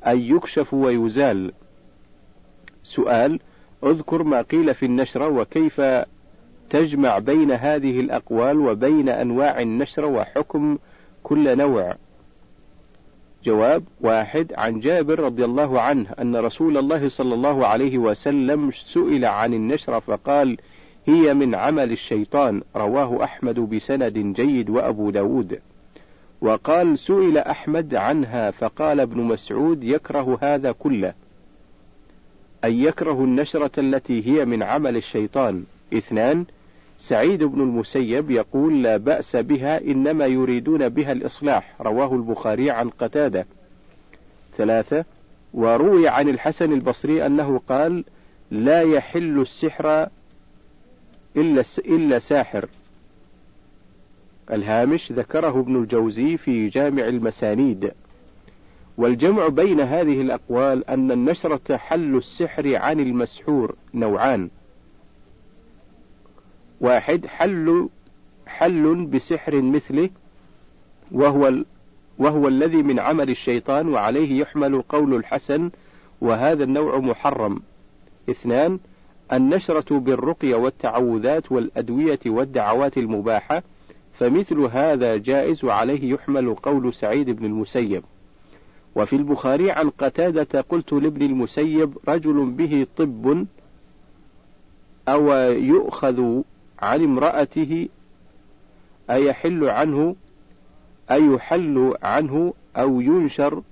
أي 0.07 0.29
يكشف 0.29 0.74
ويزال. 0.74 1.52
سؤال 2.83 3.40
اذكر 3.85 4.22
ما 4.22 4.42
قيل 4.42 4.74
في 4.74 4.87
النشرة 4.87 5.29
وكيف 5.29 5.81
تجمع 6.70 7.18
بين 7.18 7.50
هذه 7.52 8.00
الأقوال 8.00 8.59
وبين 8.59 9.09
أنواع 9.09 9.61
النشرة 9.61 10.07
وحكم 10.07 10.79
كل 11.22 11.59
نوع. 11.59 11.94
جواب 13.44 13.85
واحد 14.00 14.52
عن 14.57 14.81
جابر 14.81 15.20
رضي 15.20 15.44
الله 15.44 15.81
عنه 15.81 16.11
أن 16.20 16.37
رسول 16.37 16.79
الله 16.79 17.09
صلى 17.09 17.35
الله 17.35 17.66
عليه 17.66 17.98
وسلم 17.98 18.70
سئل 18.70 19.24
عن 19.24 19.55
النشرة 19.55 19.98
فقال 19.98 20.57
هي 21.07 21.35
من 21.35 21.55
عمل 21.55 21.92
الشيطان. 21.92 22.62
رواه 22.76 23.24
أحمد 23.24 23.61
بسند 23.61 24.18
جيد 24.18 24.70
وأبو 24.70 25.11
داود. 25.11 25.61
وقال 26.40 26.98
سئل 26.98 27.38
أحمد 27.38 27.94
عنها 27.94 28.50
فقال 28.50 29.00
ابن 29.00 29.20
مسعود 29.20 29.85
يكره 29.85 30.38
هذا 30.42 30.72
كله. 30.72 31.14
أي 32.64 32.83
يكره 32.83 33.24
النشرة 33.24 33.81
التي 33.81 34.26
هي 34.26 34.44
من 34.44 34.62
عمل 34.62 34.96
الشيطان. 34.96 35.64
اثنان 35.94 36.44
سعيد 37.09 37.45
بن 37.45 37.61
المسيب 37.61 38.31
يقول 38.31 38.83
لا 38.83 38.97
بأس 38.97 39.37
بها 39.37 39.81
إنما 39.81 40.27
يريدون 40.27 40.88
بها 40.88 41.12
الإصلاح 41.12 41.75
رواه 41.81 42.14
البخاري 42.14 42.71
عن 42.71 42.90
قتادة. 42.90 43.47
ثلاثة 44.57 45.05
وروي 45.55 46.09
عن 46.09 46.29
الحسن 46.29 46.73
البصري 46.73 47.27
أنه 47.27 47.61
قال 47.69 48.05
لا 48.51 48.83
يحل 48.83 49.40
السحر 49.40 50.09
إلا 51.37 51.64
إلا 51.79 52.19
ساحر. 52.19 52.69
الهامش 54.53 55.12
ذكره 55.12 55.61
ابن 55.61 55.77
الجوزي 55.77 56.37
في 56.37 56.69
جامع 56.69 57.09
المسانيد. 57.09 57.92
والجمع 58.97 59.49
بين 59.49 59.81
هذه 59.81 60.21
الأقوال 60.21 60.90
أن 60.90 61.11
النشرة 61.11 61.77
حل 61.77 62.16
السحر 62.16 62.77
عن 62.77 63.01
المسحور 63.01 63.77
نوعان. 63.95 64.51
واحد 66.80 67.26
حل 67.26 67.88
حل 68.46 69.04
بسحر 69.06 69.62
مثله 69.62 70.10
وهو 71.12 71.54
وهو 72.18 72.48
الذي 72.48 72.82
من 72.82 72.98
عمل 72.98 73.30
الشيطان 73.30 73.88
وعليه 73.88 74.40
يحمل 74.40 74.82
قول 74.82 75.14
الحسن 75.14 75.70
وهذا 76.20 76.64
النوع 76.64 76.98
محرم. 76.98 77.60
اثنان 78.30 78.78
النشرة 79.32 79.98
بالرقية 79.98 80.54
والتعوذات 80.54 81.52
والأدوية 81.52 82.18
والدعوات 82.26 82.98
المباحة 82.98 83.62
فمثل 84.12 84.60
هذا 84.60 85.16
جائز 85.16 85.64
وعليه 85.64 86.12
يحمل 86.14 86.54
قول 86.54 86.94
سعيد 86.94 87.30
بن 87.30 87.44
المسيب. 87.44 88.02
وفي 88.94 89.16
البخاري 89.16 89.70
عن 89.70 89.90
قتادة 89.90 90.60
قلت 90.60 90.92
لابن 90.92 91.22
المسيب 91.22 91.98
رجل 92.08 92.44
به 92.50 92.86
طب 92.96 93.46
أو 95.08 95.32
يؤخذ 95.52 96.42
عن 96.78 97.04
امرأته 97.04 97.88
أيحل 99.10 99.64
عنه 99.68 100.16
أيحل 101.10 101.94
عنه 102.02 102.54
أو 102.76 103.00
ينشر؟ 103.00 103.62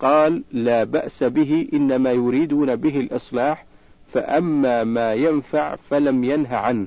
قال 0.00 0.42
لا 0.52 0.84
بأس 0.84 1.24
به 1.24 1.68
إنما 1.72 2.12
يريدون 2.12 2.76
به 2.76 3.00
الإصلاح 3.00 3.64
فأما 4.12 4.84
ما 4.84 5.14
ينفع 5.14 5.76
فلم 5.76 6.24
ينه 6.24 6.56
عنه. 6.56 6.86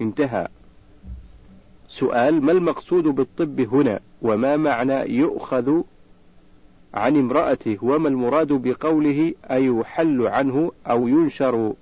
انتهى. 0.00 0.48
سؤال 1.88 2.42
ما 2.42 2.52
المقصود 2.52 3.04
بالطب 3.04 3.60
هنا؟ 3.60 4.00
وما 4.22 4.56
معنى 4.56 5.16
يؤخذ 5.16 5.82
عن 6.94 7.16
امرأته؟ 7.16 7.78
وما 7.82 8.08
المراد 8.08 8.52
بقوله 8.52 9.34
أيحل 9.50 10.26
عنه 10.26 10.72
أو 10.86 11.08
ينشر؟ 11.08 11.74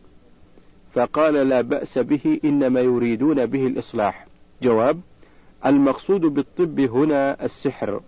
فقال 0.94 1.34
لا 1.34 1.60
بأس 1.60 1.98
به 1.98 2.40
إنما 2.44 2.80
يريدون 2.80 3.46
به 3.46 3.66
الإصلاح. 3.66 4.26
جواب 4.62 5.00
المقصود 5.66 6.20
بالطب 6.20 6.80
هنا 6.80 7.44
السحر. 7.44 8.00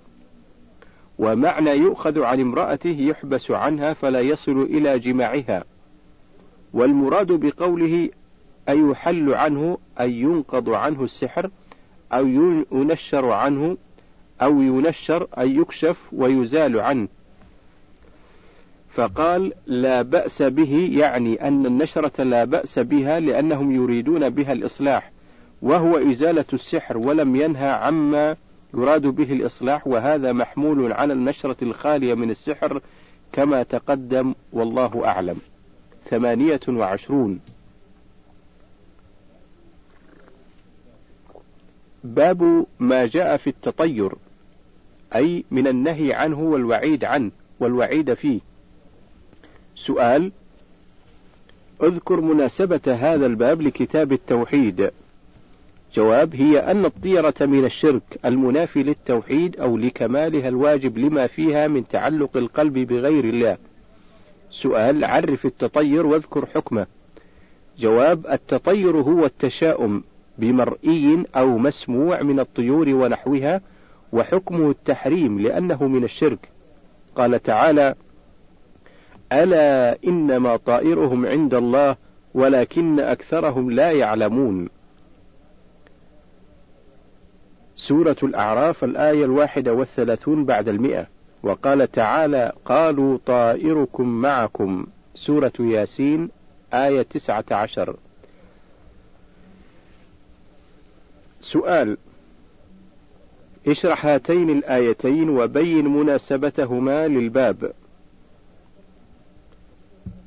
ومعنى 1.19 1.71
يؤخذ 1.71 2.23
عن 2.23 2.41
امرأته 2.41 2.97
يحبس 3.01 3.51
عنها 3.51 3.93
فلا 3.93 4.21
يصل 4.21 4.63
إلى 4.63 4.99
جماعها. 4.99 5.65
والمراد 6.73 7.33
بقوله 7.33 8.11
أيحل 8.69 9.35
عنه 9.35 9.79
أي 10.01 10.13
ينقض 10.13 10.71
عنه 10.71 11.05
السحر 11.05 11.51
أو 12.13 12.27
ينشر 12.73 13.31
عنه 13.31 13.77
أو 14.43 14.61
ينشر 14.61 15.27
أي 15.39 15.57
يكشف 15.57 15.97
ويزال 16.13 16.81
عنه. 16.81 17.09
فقال 18.95 19.53
لا 19.67 20.03
بأس 20.03 20.43
به 20.43 20.91
يعني 20.93 21.49
أن 21.49 21.67
النشرة 21.67 22.23
لا 22.23 22.45
بأس 22.45 22.79
بها 22.79 23.21
لأنهم 23.21 23.75
يريدون 23.75 24.29
بها 24.29 24.53
الإصلاح 24.53 25.11
وهو 25.63 26.11
إزالة 26.11 26.45
السحر 26.53 26.99
ولم 26.99 27.37
ينهى 27.37 27.69
عما 27.69 28.37
يراد 28.75 29.03
به 29.03 29.33
الإصلاح 29.33 29.87
وهذا 29.87 30.33
محمول 30.33 30.93
على 30.93 31.13
النشرة 31.13 31.57
الخالية 31.63 32.15
من 32.15 32.31
السحر 32.31 32.81
كما 33.33 33.63
تقدم 33.63 34.35
والله 34.53 35.07
أعلم. 35.07 35.37
ثمانية 36.11 36.61
وعشرون. 36.69 37.41
باب 42.05 42.67
ما 42.81 43.07
جاء 43.07 43.37
في 43.37 43.47
التطير 43.51 44.13
أي 45.15 45.45
من 45.51 45.67
النهي 45.67 46.13
عنه 46.13 46.41
والوعيد 46.41 47.05
عنه 47.05 47.31
والوعيد 47.61 48.15
فيه. 48.15 48.41
سؤال. 49.75 50.33
اذكر 51.83 52.21
مناسبة 52.21 52.81
هذا 52.87 53.27
الباب 53.27 53.63
لكتاب 53.63 54.13
التوحيد. 54.13 54.91
جواب 55.95 56.35
هي 56.35 56.59
أن 56.59 56.85
الطيرة 56.85 57.35
من 57.41 57.65
الشرك 57.65 58.03
المنافي 58.25 58.83
للتوحيد 58.83 59.61
أو 59.61 59.77
لكمالها 59.77 60.49
الواجب 60.49 60.99
لما 60.99 61.27
فيها 61.27 61.69
من 61.69 61.89
تعلق 61.89 62.37
القلب 62.37 62.79
بغير 62.79 63.25
الله. 63.25 63.57
سؤال 64.51 65.05
عرف 65.05 65.47
التطير 65.47 66.07
واذكر 66.07 66.47
حكمه. 66.47 66.87
جواب 67.79 68.27
التطير 68.27 68.97
هو 68.97 69.25
التشاؤم 69.25 70.05
بمرئي 70.39 71.25
أو 71.37 71.59
مسموع 71.59 72.23
من 72.23 72.41
الطيور 72.41 72.89
ونحوها 72.89 73.61
وحكمه 74.13 74.71
التحريم 74.71 75.41
لأنه 75.41 75.89
من 75.89 76.05
الشرك. 76.05 76.49
قال 77.17 77.43
تعالى 77.43 77.95
ألا 79.43 79.99
إنما 80.07 80.57
طائرهم 80.57 81.27
عند 81.27 81.55
الله 81.55 81.97
ولكن 82.35 83.01
أكثرهم 83.01 83.71
لا 83.71 83.91
يعلمون. 83.91 84.69
سورة 87.77 88.17
الأعراف 88.23 88.85
الآية 88.85 89.25
الواحدة 89.25 89.73
والثلاثون 89.73 90.45
بعد 90.45 90.69
المئة. 90.69 91.07
وقال 91.43 91.93
تعالى 91.93 92.53
قالوا 92.65 93.19
طائركم 93.27 94.09
معكم. 94.09 94.87
سورة 95.15 95.53
ياسين 95.61 96.31
آية 96.75 97.03
تسعة 97.03 97.45
عشر. 97.51 97.97
سؤال 101.41 101.97
اشرح 103.67 104.07
هاتين 104.07 104.51
الآيتين 104.51 105.29
وبين 105.29 105.89
مناسبتهما 105.89 107.09
للباب. 107.09 107.73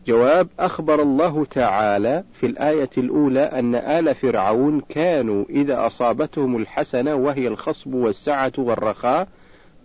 جواب 0.07 0.47
أخبر 0.59 1.01
الله 1.01 1.45
تعالى 1.45 2.23
في 2.39 2.45
الآية 2.45 2.89
الأولى 2.97 3.39
أن 3.39 3.75
آل 3.75 4.15
فرعون 4.15 4.81
كانوا 4.89 5.45
إذا 5.49 5.87
أصابتهم 5.87 6.57
الحسنة 6.57 7.15
وهي 7.15 7.47
الخصب 7.47 7.93
والسعة 7.93 8.51
والرخاء 8.57 9.27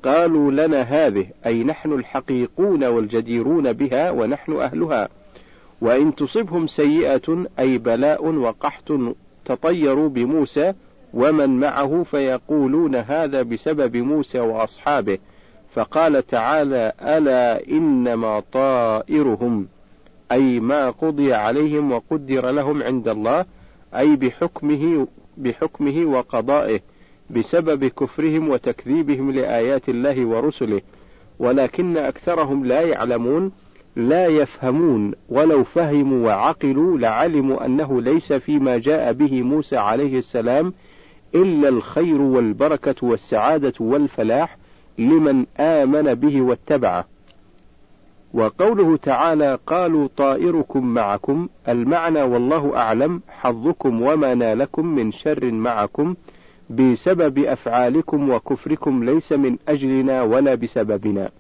قالوا 0.03 0.51
لنا 0.51 0.83
هذه 0.83 1.27
أي 1.47 1.65
نحن 1.65 1.93
الحقيقون 1.93 2.85
والجديرون 2.85 3.73
بها 3.73 4.11
ونحن 4.11 4.53
أهلها. 4.53 5.09
وإن 5.81 6.15
تصبهم 6.15 6.67
سيئة 6.67 7.45
أي 7.59 7.79
بلاء 7.79 8.27
وقحط 8.27 8.93
تطيروا 9.45 10.09
بموسى 10.09 10.73
ومن 11.15 11.61
معه 11.61 12.03
فيقولون 12.11 12.95
هذا 12.95 13.43
بسبب 13.43 13.97
موسى 13.97 14.41
وأصحابه. 14.41 15.19
فقال 15.75 16.27
تعالى 16.27 16.93
ألا 17.03 17.69
إنما 17.69 18.43
طائرهم؟ 18.53 19.69
أي 20.33 20.61
ما 20.61 20.91
قضي 20.91 21.35
عليهم 21.35 21.93
وقدر 21.93 22.51
لهم 22.51 22.83
عند 22.83 23.09
الله 23.09 23.45
أي 23.95 24.17
بحكمه 24.17 25.07
بحكمه 25.37 26.05
وقضائه 26.05 26.81
بسبب 27.31 27.85
كفرهم 27.85 28.49
وتكذيبهم 28.49 29.31
لآيات 29.31 29.89
الله 29.89 30.27
ورسله. 30.27 30.81
ولكن 31.39 31.97
أكثرهم 31.97 32.65
لا 32.65 32.81
يعلمون 32.81 33.53
لا 33.97 34.27
يفهمون 34.27 35.13
ولو 35.29 35.65
فهموا 35.65 36.27
وعقلوا 36.27 36.99
لعلموا 36.99 37.67
أنه 37.67 38.03
ليس 38.03 38.33
فيما 38.33 38.79
جاء 38.79 39.13
به 39.13 39.43
موسى 39.43 39.77
عليه 39.77 40.19
السلام 40.19 40.73
إلا 41.35 41.69
الخير 41.69 42.21
والبركة 42.21 43.07
والسعادة 43.07 43.73
والفلاح 43.81 44.57
لمن 44.99 45.47
آمن 45.59 46.15
به 46.15 46.41
واتبعه. 46.43 47.07
وقوله 48.35 48.97
تعالى 48.97 49.59
قالوا 49.67 50.09
طائركم 50.17 50.87
معكم 50.87 51.49
المعنى 51.69 52.23
والله 52.23 52.77
أعلم 52.77 53.21
حظكم 53.29 54.03
وما 54.03 54.35
نالكم 54.35 54.87
من 54.87 55.13
شر 55.13 55.53
معكم 55.53 56.15
بسبب 56.71 57.39
أفعالكم 57.39 58.31
وكفركم 58.31 59.05
ليس 59.05 59.33
من 59.33 59.57
أجلنا 59.69 60.23
ولا 60.23 60.55
بسببنا. 60.55 61.31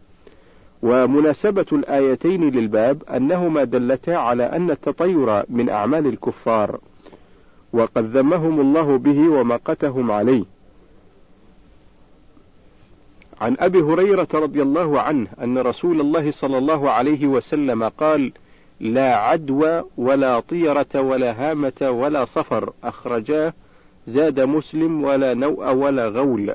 ومناسبة 0.82 1.66
الآيتين 1.72 2.50
للباب 2.50 3.02
أنهما 3.02 3.64
دلتا 3.64 4.10
على 4.10 4.42
أن 4.44 4.70
التطير 4.70 5.44
من 5.48 5.68
أعمال 5.68 6.06
الكفار 6.06 6.80
وقد 7.72 8.16
ذمهم 8.16 8.60
الله 8.60 8.98
به 8.98 9.28
ومقتهم 9.28 10.10
عليه. 10.10 10.44
عن 13.42 13.56
أبي 13.60 13.80
هريرة 13.80 14.28
رضي 14.34 14.62
الله 14.62 15.00
عنه 15.00 15.28
أن 15.42 15.58
رسول 15.58 16.00
الله 16.00 16.30
صلى 16.30 16.58
الله 16.58 16.90
عليه 16.90 17.26
وسلم 17.26 17.88
قال 17.88 18.32
لا 18.80 19.16
عدوى 19.16 19.84
ولا 19.96 20.40
طيرة 20.40 20.86
ولا 20.94 21.32
هامة 21.32 21.90
ولا 21.90 22.24
صفر 22.24 22.72
أخرجاه 22.84 23.52
زاد 24.06 24.40
مسلم 24.40 25.04
ولا 25.04 25.34
نوء 25.34 25.72
ولا 25.72 26.08
غول 26.08 26.54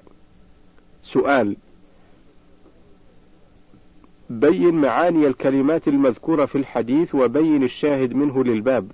سؤال 1.03 1.55
بين 4.29 4.75
معاني 4.75 5.27
الكلمات 5.27 5.87
المذكورة 5.87 6.45
في 6.45 6.57
الحديث 6.57 7.15
وبين 7.15 7.63
الشاهد 7.63 8.13
منه 8.13 8.43
للباب. 8.43 8.91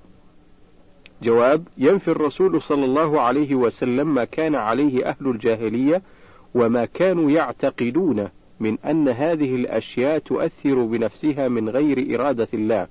جواب: 1.24 1.68
ينفي 1.78 2.08
الرسول 2.08 2.62
صلى 2.62 2.86
الله 2.86 3.22
عليه 3.22 3.56
وسلم 3.56 4.14
ما 4.14 4.24
كان 4.26 4.56
عليه 4.56 5.06
أهل 5.10 5.28
الجاهلية 5.28 6.02
وما 6.56 6.86
كانوا 6.86 7.32
يعتقدون 7.32 8.30
من 8.60 8.78
أن 8.80 9.10
هذه 9.10 9.56
الأشياء 9.56 10.20
تؤثر 10.20 10.86
بنفسها 10.86 11.48
من 11.48 11.70
غير 11.70 12.16
إرادة 12.16 12.48
الله. 12.54 12.88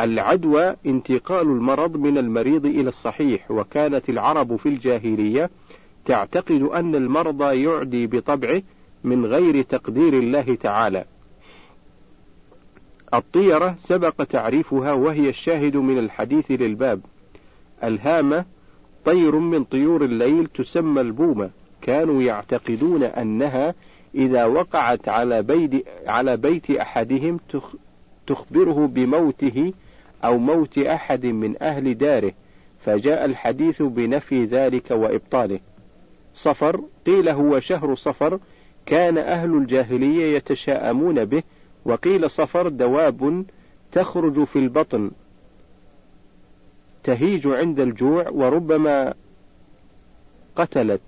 العدوى 0.00 0.76
انتقال 0.86 1.46
المرض 1.46 1.96
من 1.96 2.18
المريض 2.18 2.66
إلى 2.66 2.88
الصحيح، 2.88 3.50
وكانت 3.50 4.08
العرب 4.08 4.56
في 4.56 4.68
الجاهلية 4.68 5.50
تعتقد 6.04 6.62
أن 6.62 6.94
المرض 6.94 7.42
يعدي 7.42 8.06
بطبعه 8.06 8.62
من 9.04 9.26
غير 9.26 9.62
تقدير 9.62 10.12
الله 10.12 10.54
تعالى. 10.54 11.04
الطيرة 13.14 13.74
سبق 13.78 14.24
تعريفها 14.24 14.92
وهي 14.92 15.28
الشاهد 15.28 15.76
من 15.76 15.98
الحديث 15.98 16.50
للباب. 16.50 17.00
الهامة 17.84 18.44
طير 19.04 19.38
من 19.38 19.64
طيور 19.64 20.04
الليل 20.04 20.46
تسمى 20.46 21.00
البومة، 21.00 21.50
كانوا 21.82 22.22
يعتقدون 22.22 23.02
أنها 23.02 23.74
إذا 24.14 24.44
وقعت 24.44 25.08
على 25.08 25.42
بيت 25.42 25.86
على 26.06 26.36
بيت 26.36 26.70
أحدهم 26.70 27.40
تخبره 28.26 28.86
بموته 28.86 29.72
أو 30.24 30.38
موت 30.38 30.78
أحد 30.78 31.26
من 31.26 31.62
أهل 31.62 31.98
داره، 31.98 32.32
فجاء 32.84 33.24
الحديث 33.24 33.82
بنفي 33.82 34.44
ذلك 34.44 34.90
وإبطاله. 34.90 35.60
صفر 36.34 36.80
قيل 37.06 37.28
هو 37.28 37.60
شهر 37.60 37.94
صفر 37.94 38.38
كان 38.86 39.18
أهل 39.18 39.56
الجاهلية 39.56 40.36
يتشاءمون 40.36 41.24
به 41.24 41.42
وقيل 41.84 42.30
صفر 42.30 42.68
دواب 42.68 43.44
تخرج 43.92 44.44
في 44.44 44.58
البطن 44.58 45.10
تهيج 47.04 47.46
عند 47.46 47.80
الجوع 47.80 48.28
وربما 48.28 49.14
قتلت 50.56 51.00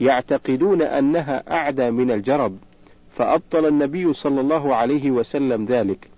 يعتقدون 0.00 0.82
أنها 0.82 1.54
أعدى 1.56 1.90
من 1.90 2.10
الجرب 2.10 2.56
فأبطل 3.16 3.66
النبي 3.66 4.12
صلى 4.12 4.40
الله 4.40 4.74
عليه 4.74 5.10
وسلم 5.10 5.64
ذلك. 5.64 6.08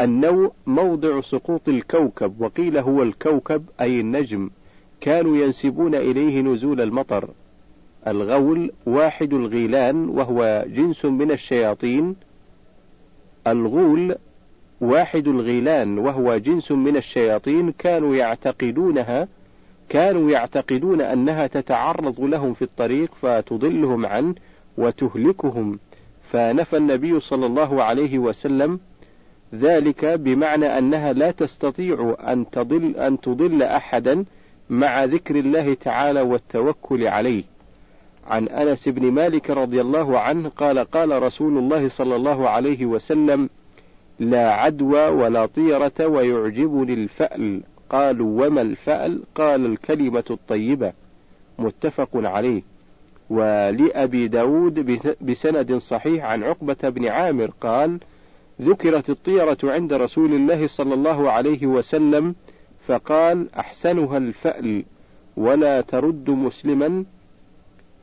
النوء 0.00 0.52
موضع 0.66 1.20
سقوط 1.20 1.68
الكوكب 1.68 2.40
وقيل 2.40 2.78
هو 2.78 3.02
الكوكب 3.02 3.64
أي 3.80 4.00
النجم 4.00 4.50
كانوا 5.00 5.36
ينسبون 5.36 5.94
إليه 5.94 6.40
نزول 6.40 6.80
المطر. 6.80 7.28
الغول 8.06 8.70
واحد 8.86 9.32
الغيلان 9.32 10.08
وهو 10.08 10.64
جنس 10.68 11.04
من 11.04 11.30
الشياطين. 11.30 12.16
الغول 13.46 14.16
واحد 14.80 15.28
الغيلان 15.28 15.98
وهو 15.98 16.36
جنس 16.36 16.72
من 16.72 16.96
الشياطين 16.96 17.72
كانوا 17.72 18.16
يعتقدونها 18.16 19.28
كانوا 19.88 20.30
يعتقدون 20.30 21.00
أنها 21.00 21.46
تتعرض 21.46 22.20
لهم 22.20 22.54
في 22.54 22.62
الطريق 22.62 23.10
فتضلهم 23.22 24.06
عنه 24.06 24.34
وتهلكهم 24.78 25.78
فنفى 26.30 26.76
النبي 26.76 27.20
صلى 27.20 27.46
الله 27.46 27.82
عليه 27.82 28.18
وسلم 28.18 28.80
ذلك 29.54 30.04
بمعنى 30.04 30.78
أنها 30.78 31.12
لا 31.12 31.30
تستطيع 31.30 32.16
أن 32.20 32.50
تضل 32.50 32.96
أن 32.96 33.20
تضل 33.20 33.62
أحدا 33.62 34.24
مع 34.70 35.04
ذكر 35.04 35.36
الله 35.36 35.74
تعالى 35.74 36.20
والتوكل 36.20 37.06
عليه. 37.06 37.44
عن 38.26 38.48
أنس 38.48 38.88
بن 38.88 39.10
مالك 39.10 39.50
رضي 39.50 39.80
الله 39.80 40.18
عنه 40.18 40.48
قال 40.48 40.78
قال 40.78 41.22
رسول 41.22 41.58
الله 41.58 41.88
صلى 41.88 42.16
الله 42.16 42.48
عليه 42.48 42.86
وسلم: 42.86 43.50
لا 44.18 44.52
عدوى 44.52 45.08
ولا 45.08 45.46
طيرة 45.46 46.06
ويعجبني 46.06 46.94
الفأل 46.94 47.62
قالوا 47.90 48.46
وما 48.46 48.62
الفأل؟ 48.62 49.22
قال 49.34 49.66
الكلمة 49.66 50.24
الطيبة 50.30 50.92
متفق 51.58 52.08
عليه. 52.14 52.62
ولأبي 53.30 54.28
داود 54.28 55.00
بسند 55.20 55.76
صحيح 55.76 56.24
عن 56.24 56.42
عقبة 56.42 56.76
بن 56.88 57.06
عامر 57.06 57.50
قال 57.60 58.00
ذكرت 58.62 59.10
الطيرة 59.10 59.58
عند 59.64 59.92
رسول 59.92 60.32
الله 60.34 60.66
صلى 60.66 60.94
الله 60.94 61.30
عليه 61.30 61.66
وسلم 61.66 62.34
فقال 62.86 63.54
أحسنها 63.54 64.16
الفأل 64.16 64.84
ولا 65.36 65.80
ترد 65.80 66.30
مسلما 66.30 67.04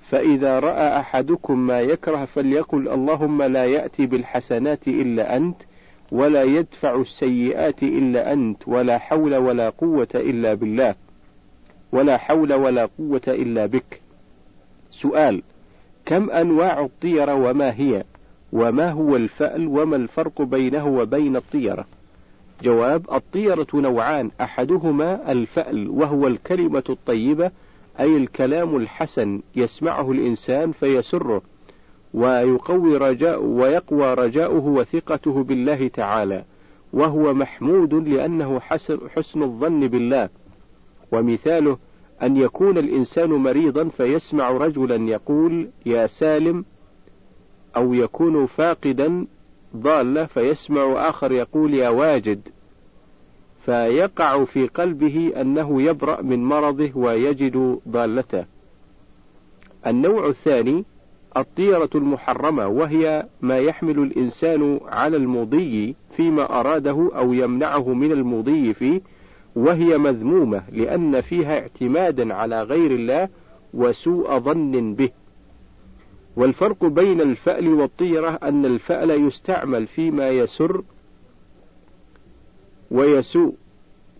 فإذا 0.09 0.59
رأى 0.59 0.99
أحدكم 0.99 1.67
ما 1.67 1.81
يكره 1.81 2.25
فليقل 2.25 2.89
اللهم 2.89 3.43
لا 3.43 3.65
يأتي 3.65 4.05
بالحسنات 4.05 4.87
إلا 4.87 5.37
أنت 5.37 5.61
ولا 6.11 6.43
يدفع 6.43 7.01
السيئات 7.01 7.83
إلا 7.83 8.33
أنت 8.33 8.67
ولا 8.67 8.97
حول 8.97 9.35
ولا 9.35 9.69
قوة 9.69 10.07
إلا 10.15 10.53
بالله 10.53 10.95
ولا 11.91 12.17
حول 12.17 12.53
ولا 12.53 12.85
قوة 12.85 13.21
إلا 13.27 13.65
بك. 13.65 14.01
سؤال 14.91 15.41
كم 16.05 16.29
أنواع 16.29 16.79
الطيرة 16.79 17.33
وما 17.33 17.73
هي؟ 17.73 18.03
وما 18.53 18.91
هو 18.91 19.15
الفأل؟ 19.15 19.67
وما 19.67 19.95
الفرق 19.95 20.41
بينه 20.41 20.87
وبين 20.87 21.35
الطيرة 21.35 21.85
جواب 22.61 23.05
الطيرة 23.13 23.67
نوعان 23.73 24.31
أحدهما 24.41 25.31
الفأل 25.31 25.89
وهو 25.89 26.27
الكلمة 26.27 26.83
الطيبة 26.89 27.51
أي 27.99 28.17
الكلام 28.17 28.75
الحسن 28.75 29.41
يسمعه 29.55 30.11
الإنسان 30.11 30.71
فيسره. 30.71 31.41
ويقوي 32.13 32.97
رجاء 32.97 33.43
ويقوى 33.43 34.13
رجاؤه 34.13 34.67
وثقته 34.67 35.43
بالله 35.43 35.87
تعالى 35.87 36.43
وهو 36.93 37.33
محمود 37.33 37.93
لأنه 37.93 38.59
حسن, 38.59 39.41
الظن 39.43 39.87
بالله. 39.87 40.29
ومثاله 41.11 41.77
أن 42.23 42.37
يكون 42.37 42.77
الإنسان 42.77 43.29
مريضا 43.29 43.89
فيسمع 43.89 44.51
رجلا 44.51 44.95
يقول 44.95 45.69
يا 45.85 46.07
سالم 46.07 46.65
أو 47.75 47.93
يكون 47.93 48.45
فاقدا 48.45 49.27
ضالة 49.77 50.25
فيسمع 50.25 51.09
آخر 51.09 51.31
يقول 51.31 51.73
يا 51.73 51.89
واجد. 51.89 52.41
فيقع 53.65 54.45
في 54.45 54.67
قلبه 54.67 55.33
أنه 55.41 55.81
يبرأ 55.81 56.21
من 56.21 56.45
مرضه 56.45 56.91
ويجد 56.95 57.79
ضالته. 57.89 58.45
النوع 59.87 60.27
الثاني 60.27 60.85
الطيرة 61.37 61.89
المحرمة 61.95 62.67
وهي 62.67 63.25
ما 63.41 63.57
يحمل 63.57 63.99
الإنسان 63.99 64.79
على 64.85 65.17
المضي 65.17 65.95
فيما 66.17 66.59
أراده 66.59 67.09
أو 67.15 67.33
يمنعه 67.33 67.93
من 67.93 68.11
المضي 68.11 68.73
فيه 68.73 69.01
وهي 69.55 69.97
مذمومة 69.97 70.63
لأن 70.71 71.21
فيها 71.21 71.59
اعتمادا 71.59 72.33
على 72.33 72.63
غير 72.63 72.91
الله 72.91 73.29
وسوء 73.73 74.39
ظن 74.39 74.95
به. 74.95 75.09
والفرق 76.35 76.85
بين 76.85 77.21
الفأل 77.21 77.67
والطيرة 77.67 78.39
أن 78.43 78.65
الفأل 78.65 79.11
يستعمل 79.27 79.87
فيما 79.87 80.29
يسر 80.29 80.83
ويسوء 82.91 83.53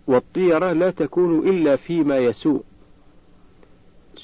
والطيرة 0.07 0.71
لا 0.71 0.91
تكون 0.91 1.47
إلا 1.47 1.75
فيما 1.75 2.17
يسوء. 2.17 2.63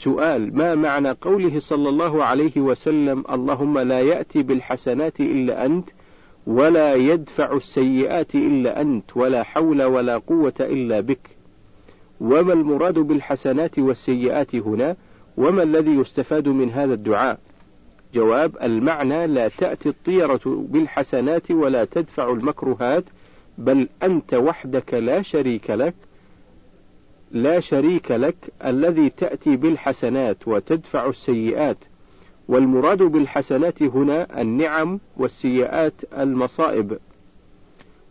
سؤال 0.03 0.57
ما 0.57 0.75
معنى 0.75 1.11
قوله 1.11 1.59
صلى 1.59 1.89
الله 1.89 2.23
عليه 2.23 2.57
وسلم 2.57 3.23
اللهم 3.29 3.79
لا 3.79 3.99
يأتي 3.99 4.43
بالحسنات 4.43 5.19
إلا 5.19 5.65
أنت 5.65 5.89
ولا 6.47 6.95
يدفع 6.95 7.55
السيئات 7.55 8.35
إلا 8.35 8.81
أنت 8.81 9.17
ولا 9.17 9.43
حول 9.43 9.83
ولا 9.83 10.17
قوة 10.17 10.53
إلا 10.59 10.99
بك؟ 10.99 11.29
وما 12.21 12.53
المراد 12.53 12.99
بالحسنات 12.99 13.79
والسيئات 13.79 14.55
هنا؟ 14.55 14.95
وما 15.37 15.63
الذي 15.63 15.91
يستفاد 15.91 16.47
من 16.47 16.69
هذا 16.71 16.93
الدعاء؟ 16.93 17.39
جواب 18.13 18.57
المعنى 18.61 19.27
لا 19.27 19.47
تأتي 19.47 19.89
الطيرة 19.89 20.41
بالحسنات 20.45 21.51
ولا 21.51 21.85
تدفع 21.85 22.29
المكروهات 22.29 23.03
بل 23.57 23.87
أنت 24.03 24.33
وحدك 24.33 24.93
لا 24.93 25.21
شريك 25.21 25.69
لك. 25.69 25.95
لا 27.31 27.59
شريك 27.59 28.11
لك 28.11 28.35
الذي 28.65 29.09
تأتي 29.09 29.55
بالحسنات 29.55 30.47
وتدفع 30.47 31.09
السيئات 31.09 31.77
والمراد 32.47 32.97
بالحسنات 32.97 33.83
هنا 33.83 34.41
النعم 34.41 34.99
والسيئات 35.17 35.93
المصائب. 36.17 36.97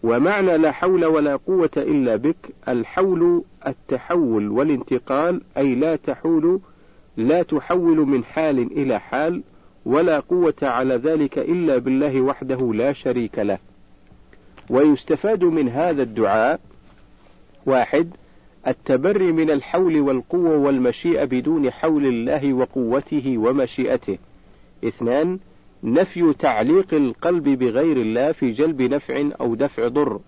ومعنى 0.03 0.57
لا 0.57 0.73
حول 0.73 1.05
ولا 1.05 1.37
قوة 1.37 1.71
إلا 1.77 2.17
بك 2.17 2.37
الحول 2.69 3.43
التحول 3.67 4.49
والانتقال 4.49 5.41
أي 5.57 5.75
لا 5.75 5.97
تحول 5.97 6.61
لا 7.17 7.43
تحول 7.43 7.97
من 7.97 8.25
حال 8.25 8.59
إلى 8.59 9.01
حال 9.01 9.43
ولا 9.87 10.21
قوة 10.21 10.55
على 10.63 10.95
ذلك 10.95 11.39
إلا 11.39 11.79
بالله 11.79 12.21
وحده 12.21 12.73
لا 12.75 12.93
شريك 12.93 13.39
له. 13.39 13.59
ويستفاد 14.71 15.45
من 15.45 15.69
هذا 15.69 16.03
الدعاء 16.03 16.61
واحد 17.67 18.11
التبري 18.67 19.33
من 19.33 19.51
الحول 19.51 20.01
والقوة 20.01 20.57
والمشيئة 20.57 21.25
بدون 21.25 21.71
حول 21.71 22.07
الله 22.07 22.53
وقوته 22.53 23.39
ومشيئته. 23.39 24.19
اثنان 24.85 25.39
نفي 25.85 26.35
تعليق 26.39 26.95
القلب 26.95 27.49
بغير 27.49 27.97
الله 27.97 28.33
في 28.33 28.51
جلب 28.51 28.83
نفع 28.83 29.31
أو 29.41 29.55
دفع 29.55 29.89
ضر 29.89 30.21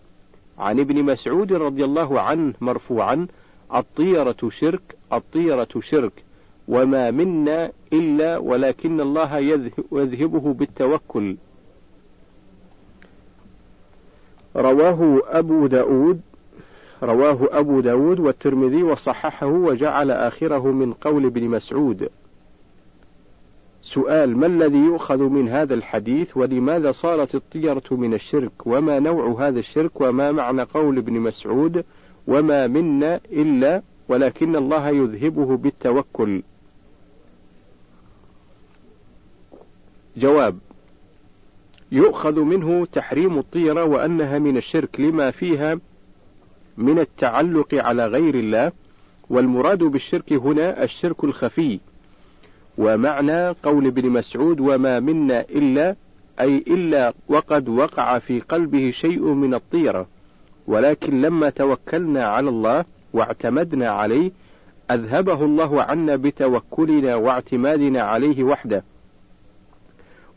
عن 0.59 0.81
ابن 0.81 1.03
مسعود 1.03 1.53
رضي 1.53 1.85
الله 1.85 2.21
عنه 2.21 2.55
مرفوعا 2.61 3.27
الطيرة 3.75 4.37
شرك 4.49 4.97
الطيرة 5.13 5.69
شرك 5.81 6.13
وما 6.69 7.11
منا 7.11 7.73
إلا 7.93 8.39
ولكن 8.39 9.01
الله 9.01 9.39
يذهبه 9.93 10.53
بالتوكل 10.53 11.37
رواه 14.57 15.21
أبو 15.27 15.67
داود 15.67 16.21
رواه 17.03 17.49
أبو 17.53 17.81
داود 17.81 18.21
والترمذي 18.21 18.83
وصححه 18.83 19.47
وجعل 19.47 20.11
آخره 20.11 20.73
من 20.73 20.93
قول 20.93 21.27
ابن 21.27 21.45
مسعود. 21.45 22.09
سؤال 23.83 24.37
ما 24.37 24.47
الذي 24.47 24.79
يؤخذ 24.79 25.23
من 25.23 25.49
هذا 25.49 25.75
الحديث 25.75 26.37
ولماذا 26.37 26.93
صارت 26.93 27.35
الطيرة 27.35 27.83
من 27.91 28.15
الشرك؟ 28.15 28.53
وما 28.67 28.99
نوع 28.99 29.49
هذا 29.49 29.59
الشرك؟ 29.59 30.01
وما 30.01 30.33
معنى 30.33 30.63
قول 30.63 30.99
ابن 30.99 31.13
مسعود؟ 31.13 31.85
وما 32.27 32.67
منا 32.67 33.21
إلا 33.33 33.83
ولكن 34.09 34.57
الله 34.57 34.89
يذهبه 34.89 35.57
بالتوكل. 35.57 36.43
جواب 40.17 40.59
يؤخذ 41.93 42.41
منه 42.41 42.87
تحريم 42.87 43.39
الطيرة 43.39 43.85
وأنها 43.85 44.39
من 44.39 44.57
الشرك 44.57 45.01
لما 45.01 45.31
فيها 45.31 45.79
من 46.77 46.99
التعلق 46.99 47.75
على 47.75 48.07
غير 48.07 48.35
الله 48.35 48.73
والمراد 49.31 49.79
بالشرك 49.79 50.33
هنا 50.33 50.83
الشرك 50.83 51.25
الخفي. 51.25 51.81
ومعنى 52.79 53.49
قول 53.49 53.87
ابن 53.87 54.11
مسعود 54.11 54.61
وما 54.61 55.01
منا 55.01 55.41
إلا 55.41 55.97
أي 56.41 56.57
إلا 56.57 57.15
وقد 57.29 57.69
وقع 57.69 58.19
في 58.19 58.41
قلبه 58.41 58.91
شيء 58.91 59.23
من 59.23 59.55
الطيرة. 59.55 60.07
ولكن 60.67 61.21
لما 61.21 61.51
توكلنا 61.51 62.27
على 62.27 62.49
الله 62.49 62.85
واعتمدنا 63.13 63.91
عليه 63.91 64.31
أذهبه 64.91 65.45
الله 65.45 65.83
عنا 65.83 66.17
بتوكلنا 66.17 67.15
واعتمادنا 67.15 68.03
عليه 68.03 68.45
وحده. 68.45 68.85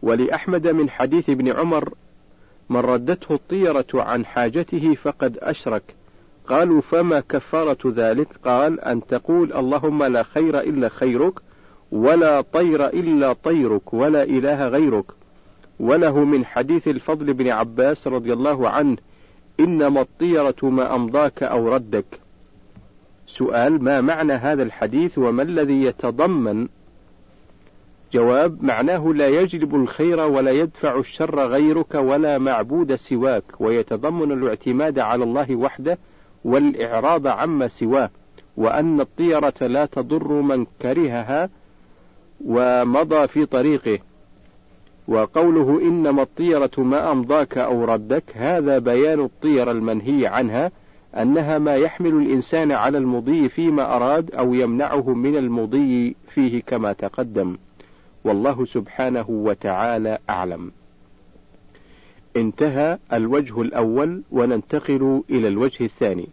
ولأحمد 0.01 0.67
من 0.67 0.89
حديث 0.89 1.29
ابن 1.29 1.47
عمر 1.51 1.93
من 2.69 2.79
ردته 2.79 3.35
الطيرة 3.35 3.87
عن 3.93 4.25
حاجته 4.25 4.93
فقد 4.93 5.37
أشرك. 5.37 5.83
قالوا 6.47 6.81
فما 6.81 7.19
كفارة 7.19 7.77
ذلك؟ 7.85 8.27
قال 8.45 8.79
أن 8.79 9.05
تقول 9.05 9.53
اللهم 9.53 10.03
لا 10.03 10.23
خير 10.23 10.59
إلا 10.59 10.89
خيرك 10.89 11.33
ولا 11.91 12.41
طير 12.41 12.87
إلا 12.87 13.33
طيرك 13.33 13.93
ولا 13.93 14.23
إله 14.23 14.67
غيرك. 14.67 15.05
وله 15.79 16.23
من 16.23 16.45
حديث 16.45 16.87
الفضل 16.87 17.33
بن 17.33 17.47
عباس 17.47 18.07
رضي 18.07 18.33
الله 18.33 18.69
عنه 18.69 18.97
إنما 19.59 20.01
الطيرة 20.01 20.55
ما 20.69 20.95
أمضاك 20.95 21.43
أو 21.43 21.75
ردك. 21.75 22.05
سؤال 23.27 23.83
ما 23.83 24.01
معنى 24.01 24.33
هذا 24.33 24.63
الحديث 24.63 25.17
وما 25.17 25.43
الذي 25.43 25.83
يتضمن؟ 25.83 26.67
جواب 28.13 28.63
معناه 28.63 29.13
لا 29.13 29.27
يجلب 29.27 29.75
الخير 29.75 30.19
ولا 30.19 30.51
يدفع 30.51 30.99
الشر 30.99 31.47
غيرك 31.47 31.95
ولا 31.95 32.37
معبود 32.37 32.95
سواك 32.95 33.43
ويتضمن 33.59 34.31
الاعتماد 34.31 34.99
على 34.99 35.23
الله 35.23 35.55
وحده 35.55 35.97
والإعراض 36.45 37.27
عما 37.27 37.67
سواه 37.67 38.09
وأن 38.57 39.01
الطيرة 39.01 39.53
لا 39.61 39.85
تضر 39.85 40.27
من 40.27 40.65
كرهها 40.81 41.49
ومضى 42.45 43.27
في 43.27 43.45
طريقه. 43.45 43.99
وقوله 45.07 45.81
إنما 45.81 46.21
الطيرة 46.21 46.71
ما 46.77 47.11
أمضاك 47.11 47.57
أو 47.57 47.85
ردك 47.85 48.23
هذا 48.33 48.79
بيان 48.79 49.19
الطيرة 49.19 49.71
المنهي 49.71 50.27
عنها 50.27 50.71
أنها 51.15 51.57
ما 51.57 51.75
يحمل 51.75 52.13
الإنسان 52.13 52.71
على 52.71 52.97
المضي 52.97 53.49
فيما 53.49 53.95
أراد 53.95 54.35
أو 54.35 54.53
يمنعه 54.53 55.13
من 55.13 55.37
المضي 55.37 56.15
فيه 56.33 56.61
كما 56.61 56.93
تقدم. 56.93 57.57
والله 58.23 58.65
سبحانه 58.65 59.25
وتعالى 59.29 60.17
أعلم. 60.29 60.71
انتهى 62.37 62.97
الوجه 63.13 63.61
الأول 63.61 64.23
وننتقل 64.31 65.23
إلى 65.29 65.47
الوجه 65.47 65.83
الثاني. 65.85 66.29